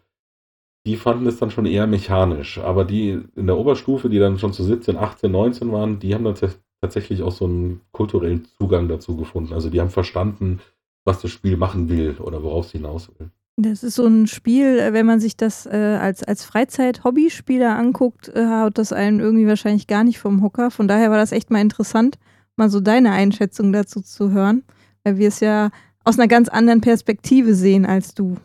[0.86, 2.58] Die fanden es dann schon eher mechanisch.
[2.58, 6.24] Aber die in der Oberstufe, die dann schon zu 17, 18, 19 waren, die haben
[6.24, 6.36] dann
[6.82, 9.54] tatsächlich auch so einen kulturellen Zugang dazu gefunden.
[9.54, 10.60] Also die haben verstanden,
[11.06, 13.30] was das Spiel machen will oder worauf es hinaus will.
[13.62, 18.30] Das ist so ein Spiel, äh, wenn man sich das äh, als, als Freizeit-Hobbyspieler anguckt,
[18.30, 20.72] äh, haut das einen irgendwie wahrscheinlich gar nicht vom Hocker.
[20.72, 22.18] Von daher war das echt mal interessant,
[22.56, 24.64] mal so deine Einschätzung dazu zu hören,
[25.04, 25.72] weil wir es ja
[26.06, 28.38] aus einer ganz anderen Perspektive sehen als du.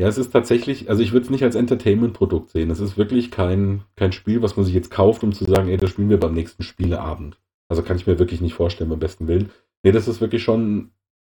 [0.00, 2.70] Ja, es ist tatsächlich, also ich würde es nicht als Entertainment-Produkt sehen.
[2.70, 5.76] Es ist wirklich kein, kein Spiel, was man sich jetzt kauft, um zu sagen, ey,
[5.76, 7.38] das spielen wir beim nächsten Spieleabend.
[7.68, 9.50] Also kann ich mir wirklich nicht vorstellen, beim besten Willen.
[9.84, 10.90] Nee, das ist wirklich schon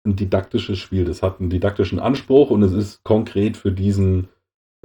[0.05, 1.05] ein didaktisches Spiel.
[1.05, 4.29] Das hat einen didaktischen Anspruch und es ist konkret für diesen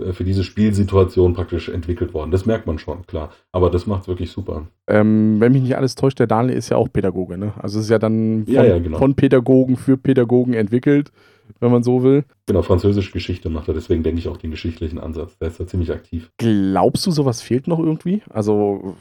[0.00, 2.30] äh, für diese Spielsituation praktisch entwickelt worden.
[2.30, 3.32] Das merkt man schon, klar.
[3.52, 4.66] Aber das macht es wirklich super.
[4.88, 7.52] Ähm, wenn mich nicht alles täuscht, der Daniel ist ja auch Pädagoge, ne?
[7.58, 8.98] Also es ist ja dann von, ja, ja, genau.
[8.98, 11.12] von Pädagogen für Pädagogen entwickelt,
[11.60, 12.24] wenn man so will.
[12.46, 15.38] Genau, französische Geschichte macht er, deswegen denke ich auch den geschichtlichen Ansatz.
[15.38, 16.30] Der ist da ziemlich aktiv.
[16.38, 18.22] Glaubst du, sowas fehlt noch irgendwie?
[18.30, 18.96] Also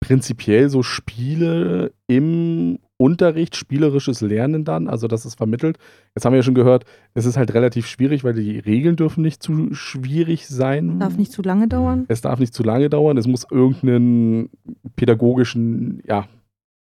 [0.00, 5.76] prinzipiell so Spiele im Unterricht, spielerisches Lernen dann, also das ist vermittelt.
[6.14, 9.20] Jetzt haben wir ja schon gehört, es ist halt relativ schwierig, weil die Regeln dürfen
[9.20, 10.98] nicht zu schwierig sein.
[11.00, 12.06] Darf nicht zu lange dauern.
[12.08, 13.18] Es darf nicht zu lange dauern.
[13.18, 14.48] Es muss irgendeinen
[14.96, 16.26] pädagogischen ja,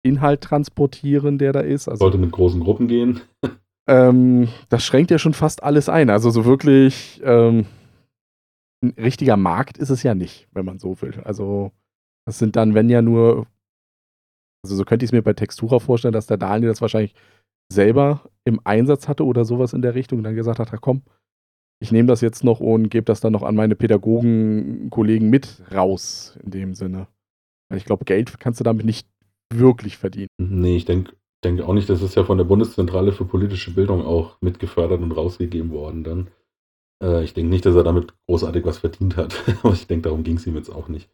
[0.02, 1.90] Inhalt transportieren, der da ist.
[1.90, 3.20] Also, Sollte mit großen Gruppen gehen.
[3.90, 6.10] Ähm, das schränkt ja schon fast alles ein.
[6.10, 7.66] Also so wirklich ähm,
[8.82, 11.22] ein richtiger Markt ist es ja nicht, wenn man so will.
[11.26, 11.72] Also
[12.26, 13.46] das sind dann, wenn ja nur
[14.68, 17.16] also so könnte ich es mir bei Textura vorstellen, dass der Daniel das wahrscheinlich
[17.72, 21.04] selber im Einsatz hatte oder sowas in der Richtung und dann gesagt hat, komm,
[21.80, 26.38] ich nehme das jetzt noch und gebe das dann noch an meine Pädagogen-Kollegen mit raus,
[26.44, 27.08] in dem Sinne.
[27.74, 29.08] Ich glaube, Geld kannst du damit nicht
[29.54, 30.28] wirklich verdienen.
[30.38, 34.04] Nee, ich denke denk auch nicht, das ist ja von der Bundeszentrale für politische Bildung
[34.04, 36.28] auch mitgefördert und rausgegeben worden dann.
[37.02, 40.24] Äh, ich denke nicht, dass er damit großartig was verdient hat, aber ich denke, darum
[40.24, 41.10] ging es ihm jetzt auch nicht.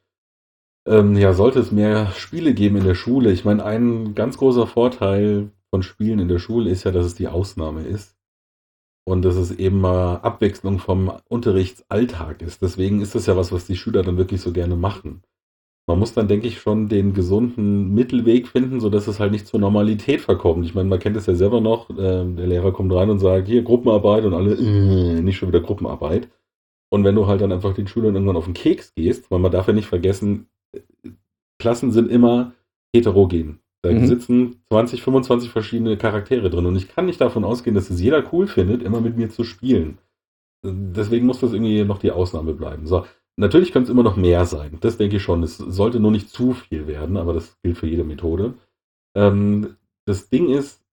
[0.86, 3.32] Ähm, ja, sollte es mehr Spiele geben in der Schule.
[3.32, 7.16] Ich meine, ein ganz großer Vorteil von Spielen in der Schule ist ja, dass es
[7.16, 8.16] die Ausnahme ist.
[9.06, 12.62] Und dass es eben mal Abwechslung vom Unterrichtsalltag ist.
[12.62, 15.24] Deswegen ist das ja was, was die Schüler dann wirklich so gerne machen.
[15.86, 19.60] Man muss dann, denke ich, schon den gesunden Mittelweg finden, sodass es halt nicht zur
[19.60, 20.66] Normalität verkommt.
[20.66, 23.48] Ich meine, man kennt es ja selber noch, äh, der Lehrer kommt rein und sagt,
[23.48, 26.30] hier Gruppenarbeit und alle, äh, nicht schon wieder Gruppenarbeit.
[26.90, 29.52] Und wenn du halt dann einfach den Schülern irgendwann auf den Keks gehst, weil man
[29.52, 30.48] darf ja nicht vergessen,
[31.64, 32.52] Klassen sind immer
[32.94, 33.60] heterogen.
[33.84, 34.06] Da mhm.
[34.06, 38.22] sitzen 20, 25 verschiedene Charaktere drin und ich kann nicht davon ausgehen, dass es jeder
[38.34, 39.98] cool findet, immer mit mir zu spielen.
[40.62, 42.86] Deswegen muss das irgendwie noch die Ausnahme bleiben.
[42.86, 43.06] So,
[43.38, 44.78] natürlich könnte es immer noch mehr sein.
[44.82, 45.42] Das denke ich schon.
[45.42, 48.56] Es sollte nur nicht zu viel werden, aber das gilt für jede Methode.
[49.16, 50.84] Ähm, das Ding ist,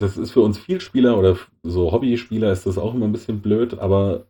[0.00, 3.78] das ist für uns Vielspieler oder so Hobbyspieler ist das auch immer ein bisschen blöd,
[3.78, 4.26] aber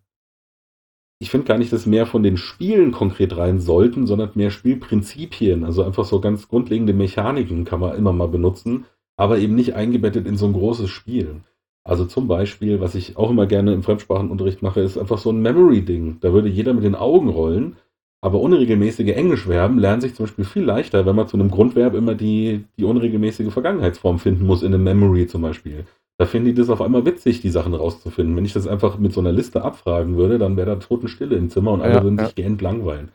[1.23, 5.65] ich finde gar nicht, dass mehr von den Spielen konkret rein sollten, sondern mehr Spielprinzipien.
[5.65, 10.27] Also einfach so ganz grundlegende Mechaniken kann man immer mal benutzen, aber eben nicht eingebettet
[10.27, 11.43] in so ein großes Spiel.
[11.85, 15.43] Also zum Beispiel, was ich auch immer gerne im Fremdsprachenunterricht mache, ist einfach so ein
[15.43, 16.19] Memory-Ding.
[16.21, 17.77] Da würde jeder mit den Augen rollen,
[18.23, 22.15] aber unregelmäßige Englischverben lernen sich zum Beispiel viel leichter, wenn man zu einem Grundverb immer
[22.15, 25.85] die, die unregelmäßige Vergangenheitsform finden muss, in einem Memory zum Beispiel.
[26.21, 28.37] Da finden die das auf einmal witzig, die Sachen rauszufinden.
[28.37, 31.49] Wenn ich das einfach mit so einer Liste abfragen würde, dann wäre da Totenstille im
[31.49, 32.27] Zimmer und alle ja, würden ja.
[32.27, 33.09] sich gähnt langweilen.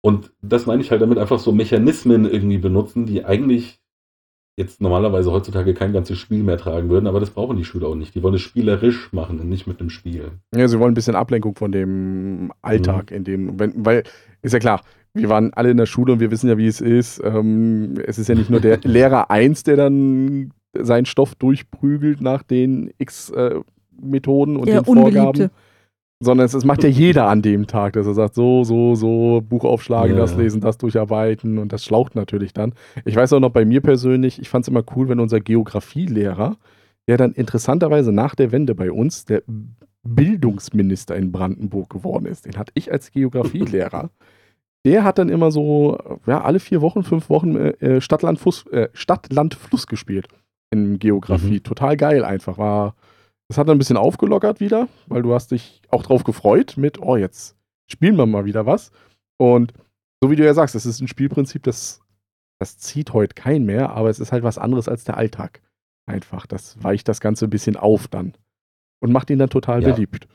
[0.00, 3.80] Und das meine ich halt damit einfach so Mechanismen irgendwie benutzen, die eigentlich
[4.56, 7.96] jetzt normalerweise heutzutage kein ganzes Spiel mehr tragen würden, aber das brauchen die Schüler auch
[7.96, 8.14] nicht.
[8.14, 10.30] Die wollen es spielerisch machen und nicht mit dem Spiel.
[10.54, 13.16] Ja, sie wollen ein bisschen Ablenkung von dem Alltag, mhm.
[13.16, 14.04] in dem, wenn, weil,
[14.40, 14.82] ist ja klar,
[15.14, 17.20] wir waren alle in der Schule und wir wissen ja, wie es ist.
[17.24, 22.42] Ähm, es ist ja nicht nur der Lehrer 1, der dann seinen Stoff durchprügelt nach
[22.42, 23.60] den X äh,
[24.00, 25.50] Methoden und der den Vorgaben.
[26.22, 29.42] Sondern es, es, macht ja jeder an dem Tag, dass er sagt, so, so, so,
[29.42, 30.20] Buch aufschlagen, ja.
[30.20, 32.74] das lesen, das durcharbeiten und das schlaucht natürlich dann.
[33.06, 36.58] Ich weiß auch noch bei mir persönlich, ich fand es immer cool, wenn unser Geografielehrer,
[37.08, 39.42] der dann interessanterweise nach der Wende bei uns der
[40.02, 44.10] Bildungsminister in Brandenburg geworden ist, den hatte ich als Geografielehrer.
[44.84, 45.96] der hat dann immer so,
[46.26, 50.28] ja, alle vier Wochen, fünf Wochen äh, Stadt, Land, Fluss, äh, Stadt, Land, Fluss gespielt
[50.70, 51.54] in Geografie.
[51.54, 51.62] Mhm.
[51.62, 52.58] Total geil einfach.
[52.58, 52.94] War,
[53.48, 57.00] das hat dann ein bisschen aufgelockert wieder, weil du hast dich auch drauf gefreut mit,
[57.00, 57.56] oh, jetzt
[57.86, 58.92] spielen wir mal wieder was.
[59.36, 59.72] Und
[60.22, 62.00] so wie du ja sagst, es ist ein Spielprinzip, das,
[62.58, 65.62] das zieht heute kein mehr, aber es ist halt was anderes als der Alltag.
[66.06, 66.46] Einfach.
[66.46, 68.34] Das weicht das Ganze ein bisschen auf dann.
[69.00, 69.92] Und macht ihn dann total ja.
[69.92, 70.28] beliebt.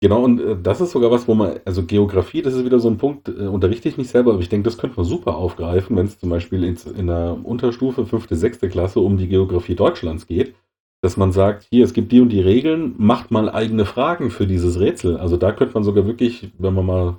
[0.00, 2.88] Genau, und äh, das ist sogar was, wo man, also Geografie, das ist wieder so
[2.88, 5.96] ein Punkt, äh, unterrichte ich nicht selber, aber ich denke, das könnte man super aufgreifen,
[5.96, 10.26] wenn es zum Beispiel in, in der Unterstufe, fünfte, sechste Klasse um die Geografie Deutschlands
[10.26, 10.54] geht,
[11.02, 14.46] dass man sagt, hier, es gibt die und die Regeln, macht mal eigene Fragen für
[14.46, 15.16] dieses Rätsel.
[15.16, 17.18] Also da könnte man sogar wirklich, wenn man mal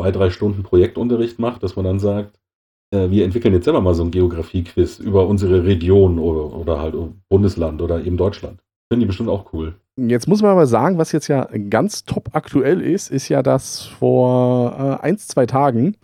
[0.00, 2.38] zwei, drei Stunden Projektunterricht macht, dass man dann sagt,
[2.90, 6.94] äh, wir entwickeln jetzt selber mal so ein Geografie-Quiz über unsere Region oder, oder halt
[7.28, 8.60] Bundesland oder eben Deutschland.
[8.90, 9.74] Finden die bestimmt auch cool.
[10.06, 13.84] Jetzt muss man aber sagen, was jetzt ja ganz top aktuell ist, ist ja, dass
[13.84, 15.96] vor äh, ein, zwei Tagen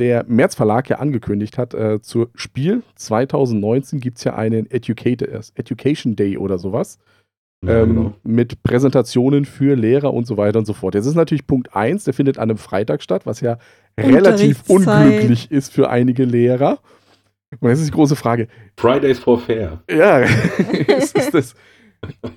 [0.00, 6.16] der März Verlag ja angekündigt hat, äh, zur Spiel 2019 gibt es ja einen Education
[6.16, 6.98] Day oder sowas.
[7.64, 8.14] Ja, ähm, genau.
[8.22, 10.94] Mit Präsentationen für Lehrer und so weiter und so fort.
[10.94, 13.58] Jetzt ist natürlich Punkt 1, der findet an einem Freitag statt, was ja
[13.98, 16.78] relativ unglücklich ist für einige Lehrer.
[17.60, 18.48] Und jetzt ist die große Frage.
[18.76, 19.82] Fridays for Fair.
[19.88, 20.18] Ja,
[20.98, 21.54] ist, ist das,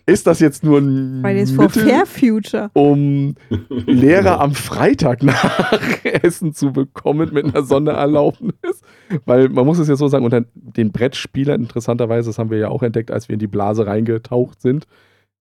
[0.05, 2.69] ist das jetzt nur ein Fridays for Fair Future.
[2.73, 3.35] um
[3.69, 5.71] Lehrer am Freitag nach
[6.03, 8.81] Essen zu bekommen mit einer Sondererlaubnis?
[9.25, 12.69] Weil man muss es ja so sagen, unter den Brettspielern, interessanterweise, das haben wir ja
[12.69, 14.87] auch entdeckt, als wir in die Blase reingetaucht sind,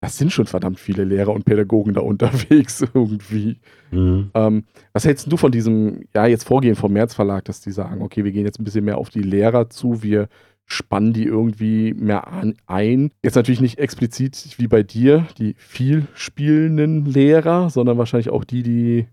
[0.01, 3.59] das sind schon verdammt viele Lehrer und Pädagogen da unterwegs irgendwie.
[3.91, 4.31] Mhm.
[4.35, 8.03] Ähm, was hältst du von diesem, ja, jetzt Vorgehen vom März Verlag, dass die sagen,
[8.03, 10.29] okay, wir gehen jetzt ein bisschen mehr auf die Lehrer zu, wir
[10.67, 13.11] spannen die irgendwie mehr an, ein.
[13.23, 18.63] Jetzt natürlich nicht explizit wie bei dir, die viel spielenden Lehrer, sondern wahrscheinlich auch die,
[18.63, 19.07] die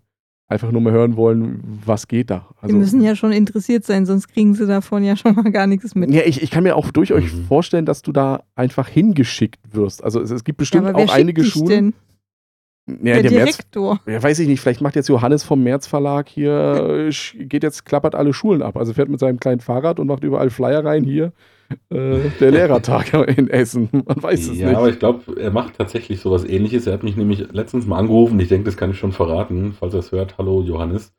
[0.47, 2.49] einfach nur mal hören wollen, was geht da.
[2.59, 5.67] Also, die müssen ja schon interessiert sein, sonst kriegen sie davon ja schon mal gar
[5.67, 6.11] nichts mit.
[6.11, 7.45] Ja, ich, ich kann mir auch durch euch mhm.
[7.45, 10.03] vorstellen, dass du da einfach hingeschickt wirst.
[10.03, 11.67] Also es, es gibt bestimmt ja, auch einige Schulen.
[11.69, 11.93] Denn?
[12.85, 14.01] Ja, der, der Direktor.
[14.05, 17.85] März, ja, weiß ich nicht, vielleicht macht jetzt Johannes vom März Verlag hier, geht jetzt,
[17.85, 18.75] klappert alle Schulen ab.
[18.75, 21.31] Also fährt mit seinem kleinen Fahrrad und macht überall Flyer rein hier.
[21.89, 23.89] Äh, der Lehrertag in Essen.
[23.91, 24.61] Man weiß es ja, nicht.
[24.61, 26.85] Ja, aber ich glaube, er macht tatsächlich sowas ähnliches.
[26.85, 28.39] Er hat mich nämlich letztens mal angerufen.
[28.39, 30.37] Ich denke, das kann ich schon verraten, falls er es hört.
[30.37, 31.13] Hallo, Johannes.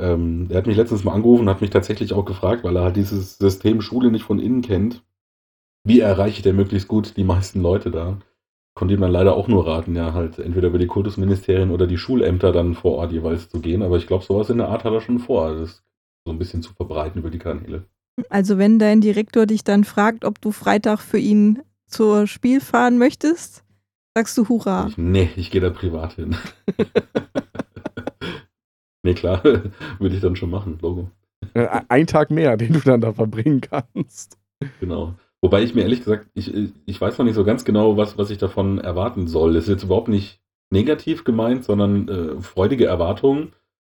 [0.00, 2.84] Ähm, er hat mich letztens mal angerufen und hat mich tatsächlich auch gefragt, weil er
[2.84, 5.02] halt dieses System Schule nicht von innen kennt.
[5.84, 8.18] Wie erreiche ich denn möglichst gut die meisten Leute da?
[8.74, 11.98] Konnte ihm dann leider auch nur raten, ja, halt entweder über die Kultusministerien oder die
[11.98, 13.82] Schulämter dann vor Ort jeweils zu gehen.
[13.82, 15.82] Aber ich glaube, sowas in der Art hat er schon vor, das
[16.24, 17.84] so ein bisschen zu verbreiten über die Kanäle.
[18.28, 22.98] Also wenn dein Direktor dich dann fragt, ob du Freitag für ihn zur Spiel fahren
[22.98, 23.64] möchtest,
[24.14, 24.86] sagst du Hurra.
[24.88, 26.36] Ich, nee, ich gehe da privat hin.
[29.02, 31.10] nee, klar, würde ich dann schon machen, Logo.
[31.88, 34.38] Ein Tag mehr, den du dann da verbringen kannst.
[34.80, 35.14] Genau.
[35.42, 36.52] Wobei ich mir ehrlich gesagt, ich,
[36.86, 39.54] ich weiß noch nicht so ganz genau, was, was ich davon erwarten soll.
[39.54, 40.40] Das ist jetzt überhaupt nicht
[40.70, 43.52] negativ gemeint, sondern äh, freudige Erwartungen.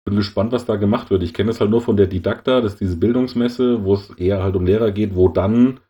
[0.05, 1.23] bin gespannt, was da gemacht wird.
[1.23, 4.43] Ich kenne das halt nur von der Didakta, das ist diese Bildungsmesse, wo es eher
[4.43, 5.81] halt um Lehrer geht, wo dann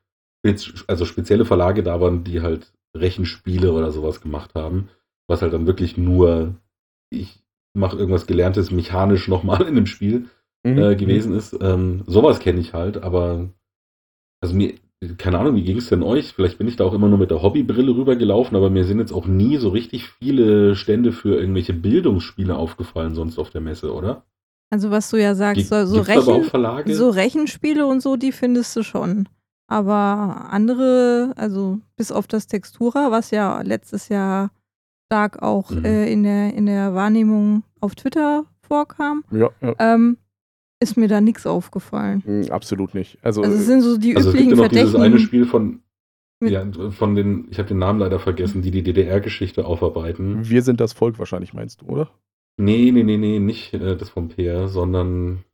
[0.88, 4.88] also spezielle Verlage da waren, die halt Rechenspiele oder sowas gemacht haben,
[5.28, 6.56] was halt dann wirklich nur
[7.10, 7.42] ich
[7.74, 10.28] mache irgendwas Gelerntes mechanisch nochmal in einem Spiel
[10.64, 10.78] mhm.
[10.78, 11.56] äh, gewesen ist.
[11.60, 13.50] Ähm, sowas kenne ich halt, aber
[14.40, 14.74] also mir,
[15.18, 16.32] keine Ahnung, wie ging es denn euch?
[16.32, 19.12] Vielleicht bin ich da auch immer nur mit der Hobbybrille rübergelaufen, aber mir sind jetzt
[19.12, 24.24] auch nie so richtig viele Stände für irgendwelche Bildungsspiele aufgefallen sonst auf der Messe, oder?
[24.70, 28.82] Also was du ja sagst, so, so, Rechen, so Rechenspiele und so, die findest du
[28.82, 29.28] schon.
[29.66, 34.50] Aber andere, also bis auf das Textura, was ja letztes Jahr
[35.06, 35.84] stark auch mhm.
[35.84, 39.74] äh, in, der, in der Wahrnehmung auf Twitter vorkam, ja, ja.
[39.78, 40.16] Ähm,
[40.82, 42.22] ist mir da nichts aufgefallen.
[42.26, 43.18] Mhm, absolut nicht.
[43.22, 45.46] Also, also es sind so die also üblichen es gibt ja noch dieses eine Spiel
[45.46, 45.80] von,
[46.42, 50.48] ja, von den, ich habe den Namen leider vergessen, die die DDR-Geschichte aufarbeiten.
[50.48, 52.10] Wir sind das Volk wahrscheinlich, meinst du, oder?
[52.58, 55.44] Nee, nee, nee, nee, nicht äh, das vom PR, sondern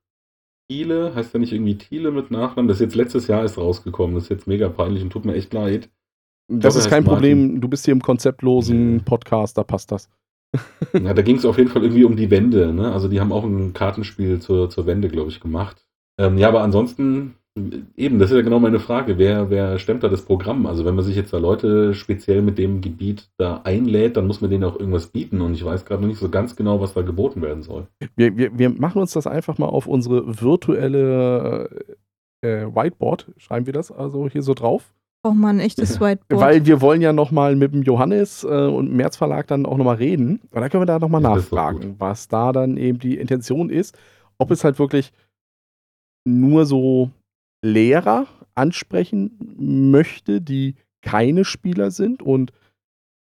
[0.68, 2.68] Thiele, heißt ja nicht irgendwie Thiele mit Nachnamen?
[2.68, 5.34] Das ist jetzt letztes Jahr ist rausgekommen, das ist jetzt mega peinlich und tut mir
[5.34, 5.88] echt leid.
[6.50, 7.60] Das ist kein Problem, Martin.
[7.60, 10.08] du bist hier im konzeptlosen Podcast, da passt das.
[10.92, 12.72] ja, da ging es auf jeden Fall irgendwie um die Wände.
[12.72, 12.92] Ne?
[12.92, 15.84] Also die haben auch ein Kartenspiel zur, zur Wende, glaube ich, gemacht.
[16.18, 17.34] Ähm, ja, aber ansonsten,
[17.96, 19.18] eben, das ist ja genau meine Frage.
[19.18, 20.66] Wer, wer stemmt da das Programm?
[20.66, 24.40] Also wenn man sich jetzt da Leute speziell mit dem Gebiet da einlädt, dann muss
[24.40, 25.40] man denen auch irgendwas bieten.
[25.40, 27.86] Und ich weiß gerade noch nicht so ganz genau, was da geboten werden soll.
[28.16, 31.68] Wir, wir, wir machen uns das einfach mal auf unsere virtuelle
[32.40, 34.92] äh, Whiteboard, schreiben wir das also hier so drauf
[35.22, 36.42] braucht man ein echtes Whiteboard.
[36.42, 39.96] Weil wir wollen ja nochmal mit dem Johannes äh, und März Verlag dann auch nochmal
[39.96, 40.40] reden.
[40.50, 43.96] Und dann können wir da nochmal nachfragen, was da dann eben die Intention ist.
[44.38, 45.12] Ob es halt wirklich
[46.26, 47.10] nur so
[47.62, 52.52] Lehrer ansprechen möchte, die keine Spieler sind und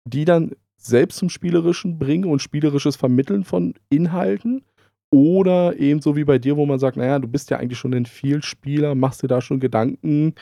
[0.06, 4.64] die dann selbst zum Spielerischen bringen und spielerisches Vermitteln von Inhalten.
[5.12, 7.94] Oder eben so wie bei dir, wo man sagt, naja, du bist ja eigentlich schon
[7.94, 10.34] ein Vielspieler, machst dir da schon Gedanken,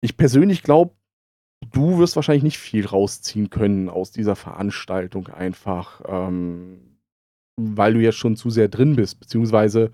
[0.00, 0.94] ich persönlich glaube,
[1.72, 6.98] du wirst wahrscheinlich nicht viel rausziehen können aus dieser Veranstaltung einfach, ähm,
[7.60, 9.90] weil du ja schon zu sehr drin bist, beziehungsweise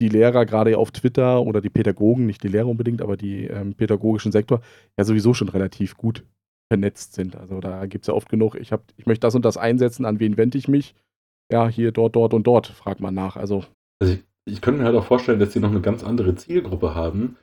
[0.00, 3.74] die Lehrer gerade auf Twitter oder die Pädagogen, nicht die Lehrer unbedingt, aber die ähm,
[3.74, 4.62] pädagogischen Sektor,
[4.98, 6.24] ja sowieso schon relativ gut
[6.68, 7.36] vernetzt sind.
[7.36, 10.06] Also da gibt es ja oft genug, ich, hab, ich möchte das und das einsetzen,
[10.06, 10.94] an wen wende ich mich?
[11.52, 13.36] Ja, hier, dort, dort und dort, fragt man nach.
[13.36, 13.64] Also,
[14.00, 16.94] also ich, ich könnte mir halt auch vorstellen, dass sie noch eine ganz andere Zielgruppe
[16.94, 17.36] haben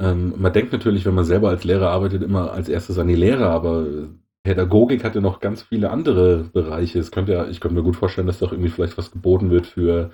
[0.00, 3.14] ähm, man denkt natürlich, wenn man selber als Lehrer arbeitet, immer als erstes an die
[3.14, 3.86] Lehrer, aber
[4.44, 6.98] Pädagogik hat ja noch ganz viele andere Bereiche.
[6.98, 9.66] Es könnte ja, ich könnte mir gut vorstellen, dass doch irgendwie vielleicht was geboten wird
[9.66, 10.10] für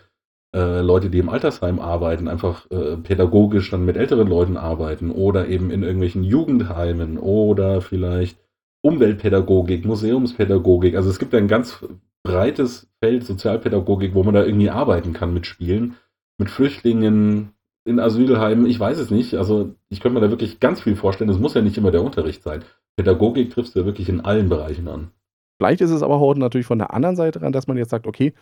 [0.54, 5.48] äh, Leute, die im Altersheim arbeiten, einfach äh, pädagogisch dann mit älteren Leuten arbeiten oder
[5.48, 8.38] eben in irgendwelchen Jugendheimen oder vielleicht
[8.82, 10.94] Umweltpädagogik, Museumspädagogik.
[10.94, 11.84] Also es gibt ein ganz
[12.22, 15.96] breites Feld Sozialpädagogik, wo man da irgendwie arbeiten kann mit Spielen,
[16.38, 17.54] mit Flüchtlingen,
[17.88, 19.34] in Asylheimen, ich weiß es nicht.
[19.34, 21.30] Also ich könnte mir da wirklich ganz viel vorstellen.
[21.30, 22.62] Es muss ja nicht immer der Unterricht sein.
[22.96, 25.10] Pädagogik triffst du ja wirklich in allen Bereichen an.
[25.58, 28.06] Vielleicht ist es aber heute natürlich von der anderen Seite ran, dass man jetzt sagt,
[28.06, 28.34] okay,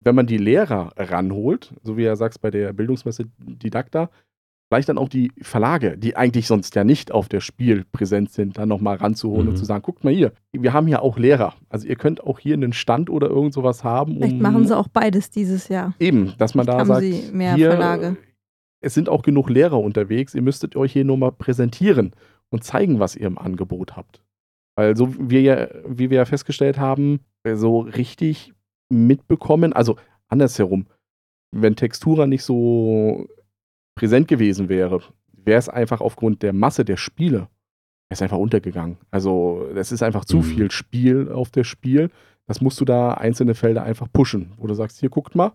[0.00, 4.10] wenn man die Lehrer ranholt, so wie er sagt bei der Bildungsmesse Didakta,
[4.68, 8.58] vielleicht dann auch die Verlage, die eigentlich sonst ja nicht auf der Spiel präsent sind,
[8.58, 9.50] dann nochmal ranzuholen mhm.
[9.50, 11.54] und zu sagen, guckt mal hier, wir haben hier auch Lehrer.
[11.70, 14.16] Also ihr könnt auch hier einen Stand oder irgend sowas haben.
[14.16, 15.94] Vielleicht um, machen sie auch beides dieses Jahr.
[15.98, 18.16] Eben, dass man vielleicht da sagt, sie mehr hier, Verlage
[18.84, 22.12] es sind auch genug Lehrer unterwegs, ihr müsstet euch hier nur mal präsentieren
[22.50, 24.22] und zeigen, was ihr im Angebot habt.
[24.76, 27.20] Weil so wie wir ja, wie wir ja festgestellt haben,
[27.54, 28.52] so richtig
[28.90, 29.96] mitbekommen, also
[30.28, 30.86] andersherum,
[31.50, 33.26] wenn Textura nicht so
[33.96, 35.00] präsent gewesen wäre,
[35.32, 37.48] wäre es einfach aufgrund der Masse der Spiele,
[38.10, 38.98] es einfach untergegangen.
[39.10, 40.42] Also es ist einfach zu mhm.
[40.42, 42.10] viel Spiel auf der Spiel.
[42.46, 45.52] Das musst du da einzelne Felder einfach pushen, wo du sagst, hier guckt mal,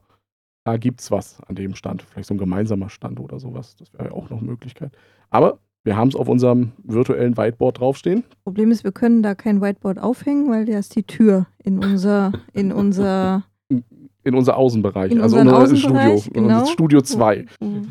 [0.71, 2.03] da gibt es was an dem Stand.
[2.03, 3.75] Vielleicht so ein gemeinsamer Stand oder sowas.
[3.77, 4.91] Das wäre ja auch noch eine Möglichkeit.
[5.29, 8.23] Aber wir haben es auf unserem virtuellen Whiteboard draufstehen.
[8.43, 12.33] Problem ist, wir können da kein Whiteboard aufhängen, weil da ist die Tür in unser,
[12.53, 13.43] in unser
[14.23, 17.45] in unser Außenbereich, in also unser Studio, genau, Studio 2.
[17.59, 17.81] Wo,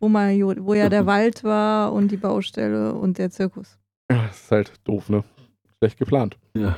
[0.00, 3.78] wo, mal, wo ja der Wald war und die Baustelle und der Zirkus.
[4.10, 5.24] Ja, das ist halt doof, ne?
[5.78, 6.36] Schlecht geplant.
[6.54, 6.76] Ja.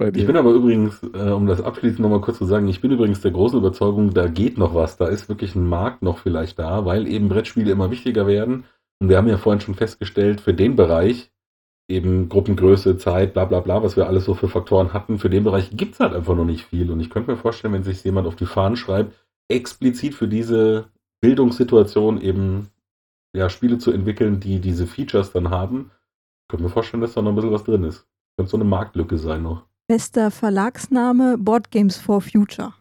[0.00, 3.20] Ich bin aber übrigens, äh, um das abschließend nochmal kurz zu sagen, ich bin übrigens
[3.20, 6.84] der großen Überzeugung, da geht noch was, da ist wirklich ein Markt noch vielleicht da,
[6.84, 8.64] weil eben Brettspiele immer wichtiger werden.
[9.00, 11.30] Und wir haben ja vorhin schon festgestellt, für den Bereich,
[11.88, 15.44] eben Gruppengröße, Zeit, bla bla bla, was wir alles so für Faktoren hatten, für den
[15.44, 16.90] Bereich gibt es halt einfach noch nicht viel.
[16.90, 19.12] Und ich könnte mir vorstellen, wenn sich jemand auf die Fahnen schreibt,
[19.48, 20.86] explizit für diese
[21.20, 22.68] Bildungssituation eben
[23.34, 25.90] ja, Spiele zu entwickeln, die diese Features dann haben,
[26.48, 28.08] könnte mir vorstellen, dass da noch ein bisschen was drin ist.
[28.36, 29.66] Könnte so eine Marktlücke sein noch.
[29.88, 32.72] Bester Verlagsname Board Games for Future.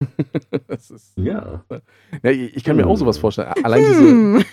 [0.68, 1.64] das ist, Ja.
[2.22, 3.52] ja, ich kann mir auch sowas vorstellen.
[3.62, 4.44] Allein diese Hm.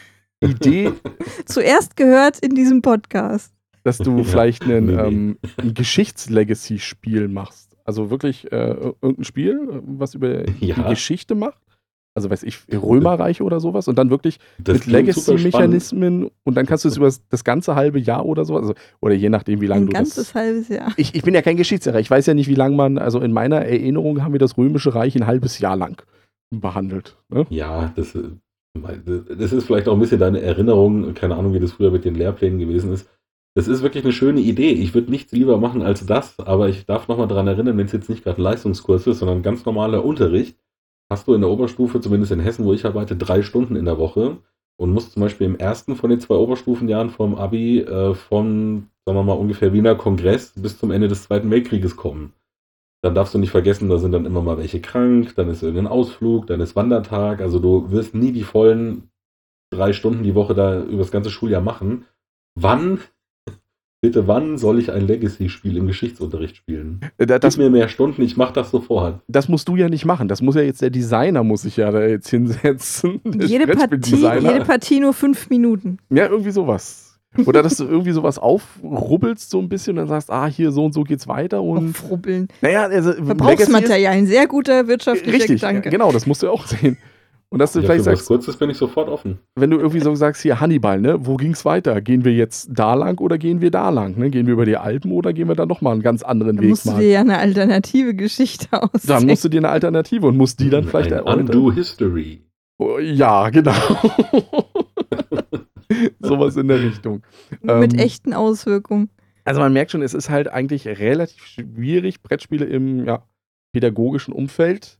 [0.42, 0.92] Idee,
[1.46, 3.54] Zuerst gehört in diesem Podcast.
[3.84, 5.02] dass du vielleicht einen, nee, nee.
[5.08, 7.76] ähm, ein Geschichtslegacy-Spiel machst.
[7.86, 10.90] Also wirklich äh, irgendein Spiel, was über die Ja.
[10.90, 11.58] Geschichte macht.
[12.18, 13.88] Also weiß ich, Römerreich oder sowas.
[13.88, 14.88] Und dann wirklich Das mit.
[14.88, 19.14] Legacy-Mechanismen und dann kannst du es über das- ganze halbe Jahr oder so, also, oder
[19.14, 20.36] je nachdem, wie lange Ein du ganzes das.
[20.36, 20.92] halbes Jahr.
[20.98, 22.00] Ich, ich bin ja kein Geschichtslehrer.
[22.00, 24.96] Ich weiß ja nicht, wie lange man, also in meiner Erinnerung haben wir das Römische
[24.96, 26.02] Reich ein halbes Jahr lang
[26.50, 27.18] behandelt.
[27.30, 27.46] Ne?
[27.50, 28.24] Ja, das, äh,
[29.38, 31.14] das ist vielleicht auch ein bisschen deine Erinnerung.
[31.14, 33.08] Keine Ahnung, wie das früher mit den Lehrplänen gewesen ist.
[33.56, 34.72] Das ist wirklich eine schöne Idee.
[34.72, 37.92] Ich würde nichts lieber machen als das, aber ich darf nochmal daran erinnern, wenn es
[37.92, 40.58] jetzt nicht gerade ein Leistungskurs ist, sondern ganz normaler Unterricht,
[41.10, 43.98] hast du in der Oberstufe, zumindest in Hessen, wo ich arbeite, drei Stunden in der
[43.98, 44.38] Woche
[44.78, 49.18] und musst zum Beispiel im ersten von den zwei Oberstufenjahren vom Abi äh, von, sagen
[49.18, 52.34] wir mal, ungefähr Wiener Kongress bis zum Ende des Zweiten Weltkrieges kommen.
[53.04, 55.88] Dann darfst du nicht vergessen, da sind dann immer mal welche krank, dann ist irgendein
[55.88, 57.42] Ausflug, dann ist Wandertag.
[57.42, 59.12] Also du wirst nie die vollen
[59.72, 62.06] drei Stunden die Woche da über das ganze Schuljahr machen.
[62.56, 63.00] Wann,
[64.02, 67.00] bitte wann soll ich ein Legacy-Spiel im Geschichtsunterricht spielen?
[67.18, 69.22] Äh, da- Das, Gib mir mehr Stunden, ich mache das sofort.
[69.28, 70.28] das musst du ja nicht machen.
[70.28, 73.22] Das muss ja jetzt der Designer, muss sich ja da jetzt hinsetzen.
[73.40, 75.98] Jede Partie, jede Partie nur fünf Minuten.
[76.10, 77.04] Ja, irgendwie sowas.
[77.46, 80.86] Oder dass du irgendwie sowas aufrubbelst so ein bisschen und dann sagst, ah, hier so
[80.86, 81.90] und so geht's weiter und.
[81.90, 82.48] Aufrubbeln.
[82.62, 85.90] Naja, also Legacy Verbrauchsmaterial, ein sehr guter wirtschaftlicher Richtig, Gedanke.
[85.90, 86.98] genau, das musst du auch sehen.
[87.50, 89.40] Und dass du Ja, vielleicht für was sagst, Kurzes bin ich sofort offen.
[89.56, 92.02] wenn du irgendwie so sagst, hier Hannibal, ne, wo ging's weiter?
[92.02, 94.18] Gehen wir jetzt da lang oder gehen wir da lang?
[94.18, 94.30] Ne?
[94.30, 96.70] Gehen wir über die Alpen oder gehen wir dann nochmal einen ganz anderen Da Weg
[96.72, 97.00] musst du mal?
[97.00, 99.08] dir ja eine alternative Geschichte ausdenken.
[99.08, 101.48] Dann musst du dir eine Alternative und musst die dann vielleicht ein erläutern.
[101.48, 102.42] Undo History.
[102.80, 103.72] Oh, Ja, genau.
[106.20, 107.24] Sowas in der Richtung.
[107.62, 109.10] Mit ähm, echten Auswirkungen.
[109.46, 113.24] Also man merkt schon, es ist halt eigentlich relativ schwierig, Brettspiele im ja,
[113.72, 114.97] pädagogischen Umfeld,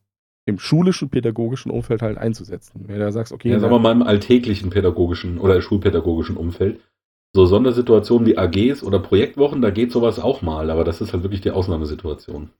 [0.48, 2.84] im schulischen pädagogischen Umfeld halt einzusetzen.
[2.86, 6.80] Wenn du da sagst, okay, Ja, sagen wir mal im alltäglichen pädagogischen oder schulpädagogischen Umfeld.
[7.34, 11.22] So Sondersituationen wie AGs oder Projektwochen, da geht sowas auch mal, aber das ist halt
[11.22, 12.50] wirklich die Ausnahmesituation.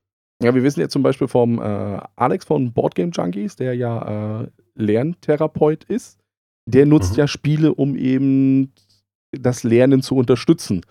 [0.42, 4.46] ja, wir wissen jetzt zum Beispiel vom äh, Alex von Boardgame Junkies, der ja äh,
[4.74, 6.18] Lerntherapeut ist,
[6.66, 7.18] der nutzt Mhm.
[7.18, 8.72] ja Spiele, um eben
[9.32, 10.82] das Lernen zu unterstützen.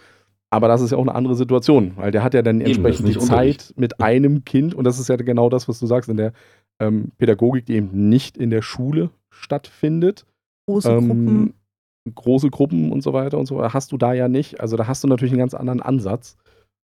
[0.50, 3.18] Aber das ist ja auch eine andere Situation, weil der hat ja dann entsprechend die.
[3.20, 6.32] Zeit mit einem Kind und das ist ja genau das, was du sagst, in der
[6.80, 10.26] ähm, Pädagogik, die eben nicht in der Schule stattfindet.
[10.68, 11.54] Große Ähm, Gruppen.
[12.16, 14.60] große Gruppen und so weiter und so weiter hast du da ja nicht.
[14.60, 16.38] Also da hast du natürlich einen ganz anderen Ansatz.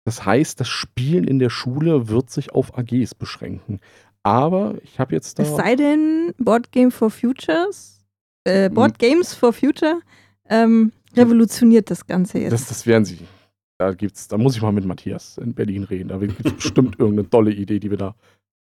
[0.04, 3.80] Das heißt, das Spielen in der Schule wird sich auf AGs beschränken.
[4.22, 5.42] Aber ich habe jetzt da.
[5.42, 8.00] Es sei denn, Board Game for Futures,
[8.46, 8.54] Hm.
[8.54, 10.00] äh, Board Games for Future,
[10.48, 12.52] ähm, revolutioniert das Ganze jetzt.
[12.52, 13.18] das, das werden sie.
[13.78, 16.08] Da gibt's, da muss ich mal mit Matthias in Berlin reden.
[16.08, 18.14] Da gibt es bestimmt irgendeine tolle Idee, die wir da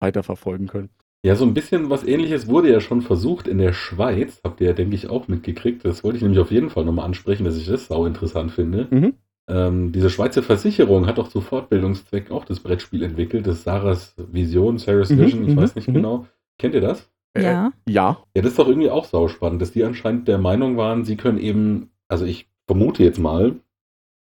[0.00, 0.88] weiterverfolgen können.
[1.22, 4.40] Ja, so ein bisschen was ähnliches wurde ja schon versucht in der Schweiz.
[4.42, 5.84] Habt ihr ja, denke ich, auch mitgekriegt.
[5.84, 8.88] Das wollte ich nämlich auf jeden Fall nochmal ansprechen, dass ich das sau interessant finde.
[8.90, 9.14] Mhm.
[9.48, 14.78] Ähm, diese Schweizer Versicherung hat doch zu Fortbildungszweck auch das Brettspiel entwickelt, das Sarahs Vision,
[14.78, 15.94] Sarah's Mhm, Vision, ich mhm, weiß nicht mhm.
[15.94, 16.26] genau.
[16.58, 17.10] Kennt ihr das?
[17.36, 17.72] ja.
[17.86, 18.18] Äh, ja.
[18.34, 21.38] Ja, das ist doch irgendwie auch sauspannend, dass die anscheinend der Meinung waren, sie können
[21.38, 23.56] eben, also ich vermute jetzt mal,